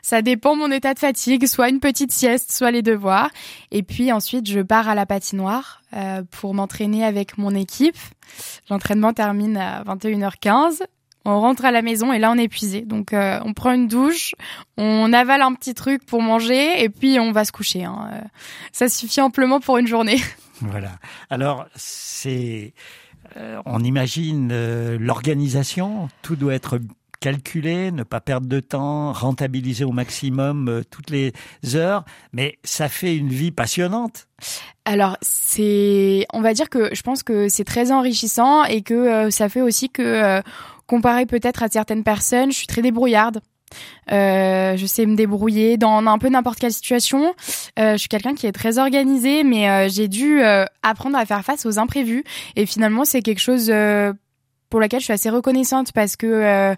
Ça 0.02 0.22
dépend 0.22 0.56
mon 0.56 0.70
état 0.70 0.94
de 0.94 0.98
fatigue, 0.98 1.46
soit 1.46 1.68
une 1.68 1.80
petite 1.80 2.12
sieste, 2.12 2.52
soit 2.52 2.70
les 2.70 2.82
devoirs. 2.82 3.30
Et 3.70 3.82
puis 3.82 4.12
ensuite, 4.12 4.48
je 4.48 4.60
pars 4.60 4.88
à 4.88 4.94
la 4.94 5.04
patinoire 5.04 5.82
euh, 5.92 6.22
pour 6.30 6.54
m'entraîner 6.54 7.04
avec 7.04 7.36
mon 7.38 7.54
équipe. 7.54 7.98
L'entraînement 8.70 9.12
termine 9.12 9.56
à 9.56 9.82
21h15 9.84 10.82
on 11.30 11.40
rentre 11.40 11.64
à 11.64 11.70
la 11.70 11.82
maison 11.82 12.12
et 12.12 12.18
là 12.18 12.30
on 12.30 12.38
est 12.38 12.44
épuisé. 12.44 12.82
Donc 12.82 13.12
euh, 13.12 13.38
on 13.44 13.54
prend 13.54 13.72
une 13.72 13.88
douche, 13.88 14.34
on 14.76 15.12
avale 15.12 15.42
un 15.42 15.54
petit 15.54 15.74
truc 15.74 16.04
pour 16.04 16.22
manger 16.22 16.82
et 16.82 16.88
puis 16.88 17.18
on 17.20 17.32
va 17.32 17.44
se 17.44 17.52
coucher. 17.52 17.84
Hein. 17.84 18.10
Euh, 18.12 18.20
ça 18.72 18.88
suffit 18.88 19.20
amplement 19.20 19.60
pour 19.60 19.78
une 19.78 19.86
journée. 19.86 20.20
Voilà. 20.62 20.90
Alors 21.30 21.64
c'est, 21.74 22.74
euh, 23.38 23.62
on 23.64 23.82
imagine 23.82 24.52
l'organisation. 24.98 26.10
Tout 26.20 26.36
doit 26.36 26.52
être 26.52 26.78
calculé, 27.18 27.90
ne 27.90 28.02
pas 28.02 28.20
perdre 28.20 28.46
de 28.46 28.60
temps, 28.60 29.14
rentabiliser 29.14 29.84
au 29.84 29.92
maximum 29.92 30.82
toutes 30.90 31.08
les 31.08 31.32
heures, 31.74 32.04
mais 32.34 32.58
ça 32.62 32.90
fait 32.90 33.16
une 33.16 33.30
vie 33.30 33.52
passionnante. 33.52 34.26
Alors 34.84 35.16
c'est, 35.22 36.26
on 36.34 36.42
va 36.42 36.52
dire 36.52 36.68
que 36.68 36.94
je 36.94 37.00
pense 37.00 37.22
que 37.22 37.48
c'est 37.48 37.64
très 37.64 37.90
enrichissant 37.90 38.64
et 38.64 38.82
que 38.82 39.30
ça 39.30 39.48
fait 39.48 39.62
aussi 39.62 39.88
que 39.88 40.42
comparé 40.90 41.24
peut-être 41.24 41.62
à 41.62 41.68
certaines 41.68 42.02
personnes, 42.02 42.50
je 42.50 42.58
suis 42.58 42.66
très 42.66 42.82
débrouillarde. 42.82 43.40
Euh, 44.10 44.76
je 44.76 44.84
sais 44.86 45.06
me 45.06 45.14
débrouiller 45.14 45.76
dans 45.76 46.04
un 46.04 46.18
peu 46.18 46.28
n'importe 46.28 46.58
quelle 46.58 46.72
situation. 46.72 47.32
Euh, 47.78 47.92
je 47.92 47.98
suis 47.98 48.08
quelqu'un 48.08 48.34
qui 48.34 48.48
est 48.48 48.52
très 48.52 48.78
organisé, 48.78 49.44
mais 49.44 49.70
euh, 49.70 49.88
j'ai 49.88 50.08
dû 50.08 50.42
apprendre 50.82 51.16
à 51.16 51.24
faire 51.24 51.44
face 51.44 51.64
aux 51.64 51.78
imprévus. 51.78 52.24
Et 52.56 52.66
finalement, 52.66 53.04
c'est 53.04 53.22
quelque 53.22 53.40
chose 53.40 53.72
pour 54.68 54.80
laquelle 54.80 55.00
je 55.00 55.04
suis 55.04 55.12
assez 55.12 55.30
reconnaissante 55.30 55.92
parce 55.92 56.16
que, 56.16 56.74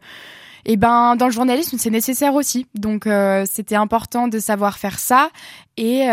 eh 0.66 0.76
ben, 0.76 1.16
dans 1.16 1.26
le 1.26 1.32
journalisme, 1.32 1.78
c'est 1.78 1.90
nécessaire 1.90 2.34
aussi. 2.34 2.66
Donc, 2.74 3.08
c'était 3.46 3.76
important 3.76 4.28
de 4.28 4.38
savoir 4.38 4.76
faire 4.76 4.98
ça 4.98 5.30
et 5.78 6.06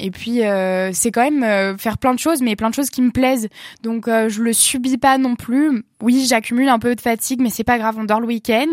et 0.00 0.10
puis 0.10 0.44
euh, 0.44 0.90
c'est 0.92 1.12
quand 1.12 1.22
même 1.22 1.44
euh, 1.44 1.76
faire 1.76 1.98
plein 1.98 2.14
de 2.14 2.18
choses, 2.18 2.42
mais 2.42 2.56
plein 2.56 2.70
de 2.70 2.74
choses 2.74 2.90
qui 2.90 3.00
me 3.00 3.10
plaisent. 3.10 3.48
Donc 3.82 4.08
euh, 4.08 4.28
je 4.28 4.42
le 4.42 4.52
subis 4.52 4.98
pas 4.98 5.18
non 5.18 5.36
plus. 5.36 5.84
Oui, 6.02 6.26
j'accumule 6.28 6.68
un 6.68 6.80
peu 6.80 6.94
de 6.96 7.00
fatigue, 7.00 7.40
mais 7.40 7.50
c'est 7.50 7.64
pas 7.64 7.78
grave. 7.78 7.96
On 7.98 8.04
dort 8.04 8.20
le 8.20 8.26
week-end 8.26 8.72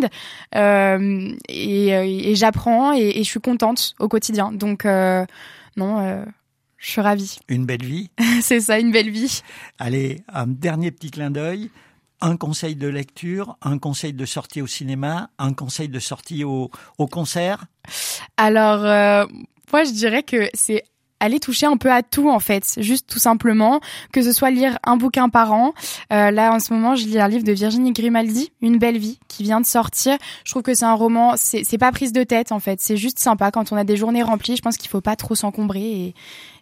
et, 0.54 1.90
et 1.90 2.36
j'apprends 2.36 2.94
et, 2.94 3.20
et, 3.20 3.24
je 3.24 3.30
suis 3.30 3.40
contente 3.40 3.94
au 4.00 4.08
quotidien. 4.08 4.52
Donc 4.52 4.86
non, 4.86 6.26
je 6.78 6.90
suis 6.90 7.02
ravie. 7.02 7.38
Une 7.48 7.66
belle 7.66 7.86
vie. 7.86 8.10
c'est 8.42 8.60
ça, 8.60 8.80
une 8.80 8.92
belle 8.92 9.12
vie. 9.12 9.42
Allez, 9.78 10.24
un 10.28 10.48
dernier 10.48 10.92
petit 10.92 11.12
clin 11.12 11.30
d'œil. 11.32 11.70
Un 12.24 12.38
conseil 12.38 12.76
de 12.76 12.88
lecture, 12.88 13.58
un 13.64 13.80
conseil 13.80 14.14
de 14.14 14.26
sortie 14.26 14.62
au 14.62 14.68
cinéma, 14.68 15.32
un 15.40 15.54
conseil 15.54 15.90
de 15.90 15.98
sortie 15.98 16.44
au, 16.44 16.70
au 17.00 17.08
concert. 17.08 17.66
Alors 18.38 19.28
moi, 19.72 19.86
je 19.86 19.92
dirais 19.92 20.24
que 20.24 20.50
c'est 20.54 20.84
aller 21.22 21.40
toucher 21.40 21.68
un 21.68 21.78
peu 21.78 21.92
à 21.92 22.04
tout 22.04 22.30
en 22.30 22.40
fait, 22.40 22.76
juste 22.78 23.08
tout 23.08 23.20
simplement, 23.20 23.80
que 24.12 24.22
ce 24.22 24.34
soit 24.34 24.50
lire 24.50 24.78
un 24.84 24.98
bouquin 24.98 25.30
par 25.30 25.54
an. 25.54 25.74
Euh, 26.12 26.32
là 26.32 26.54
en 26.54 26.60
ce 26.60 26.74
moment, 26.74 26.96
je 26.96 27.06
lis 27.06 27.20
un 27.20 27.28
livre 27.28 27.44
de 27.44 27.52
Virginie 27.54 27.94
Grimaldi, 27.94 28.52
Une 28.62 28.78
belle 28.78 28.98
vie, 28.98 29.20
qui 29.28 29.44
vient 29.44 29.62
de 29.62 29.66
sortir. 29.66 30.18
Je 30.44 30.52
trouve 30.52 30.64
que 30.64 30.74
c'est 30.74 30.86
un 30.86 30.96
roman, 30.96 31.36
c'est 31.38 31.78
pas 31.78 31.92
prise 31.92 32.12
de 32.12 32.24
tête 32.24 32.52
en 32.52 32.60
fait, 32.60 32.82
c'est 32.82 32.98
juste 32.98 33.20
sympa 33.20 33.52
quand 33.52 33.72
on 33.72 33.78
a 33.78 33.84
des 33.84 33.96
journées 33.96 34.24
remplies. 34.24 34.58
Je 34.58 34.62
pense 34.62 34.78
qu'il 34.78 34.90
faut 34.90 35.02
pas 35.02 35.16
trop 35.16 35.36
s'encombrer 35.36 35.80
et, 35.80 36.16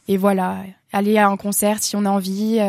et 0.08 0.18
voilà. 0.18 0.58
aller 0.92 1.18
à 1.18 1.30
un 1.30 1.38
concert 1.38 1.82
si 1.82 1.96
on 1.96 2.06
a 2.06 2.10
envie, 2.10 2.60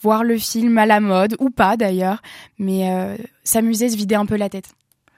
voir 0.00 0.24
le 0.24 0.38
film 0.38 0.78
à 0.78 0.86
la 0.86 1.00
mode 1.00 1.36
ou 1.38 1.50
pas 1.50 1.76
d'ailleurs, 1.76 2.22
mais 2.58 3.16
s'amuser, 3.44 3.90
se 3.90 3.96
vider 3.96 4.14
un 4.14 4.26
peu 4.26 4.36
la 4.36 4.48
tête. 4.48 4.70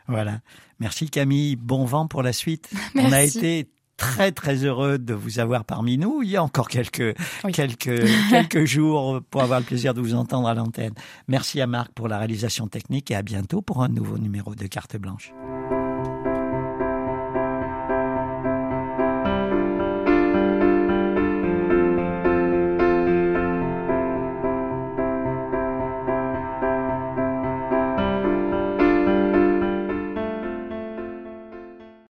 Voilà. 0.09 0.41
Merci 0.79 1.09
Camille. 1.09 1.57
Bon 1.57 1.85
vent 1.85 2.07
pour 2.07 2.23
la 2.23 2.33
suite. 2.33 2.71
On 2.97 3.13
a 3.13 3.23
été 3.23 3.67
très 3.97 4.33
très 4.33 4.65
heureux 4.65 4.99
de 4.99 5.15
vous 5.15 5.39
avoir 5.39 5.65
parmi 5.65 5.99
nous. 5.99 6.23
Il 6.23 6.31
y 6.31 6.37
a 6.37 6.43
encore 6.43 6.69
quelques 6.69 7.17
quelques 7.53 8.05
quelques 8.31 8.65
jours 8.65 9.21
pour 9.31 9.43
avoir 9.43 9.61
le 9.61 9.67
plaisir 9.67 9.95
de 9.95 10.01
vous 10.01 10.15
entendre 10.15 10.49
à 10.49 10.55
l'antenne. 10.55 10.93
Merci 11.29 11.61
à 11.61 11.67
Marc 11.67 11.93
pour 11.93 12.09
la 12.09 12.19
réalisation 12.19 12.69
technique 12.69 13.11
et 13.11 13.15
à 13.15 13.23
bientôt 13.23 13.63
pour 13.63 13.83
un 13.83 13.89
nouveau 13.89 14.19
numéro 14.19 14.55
de 14.55 14.67
Carte 14.67 14.97
Blanche. 14.97 15.33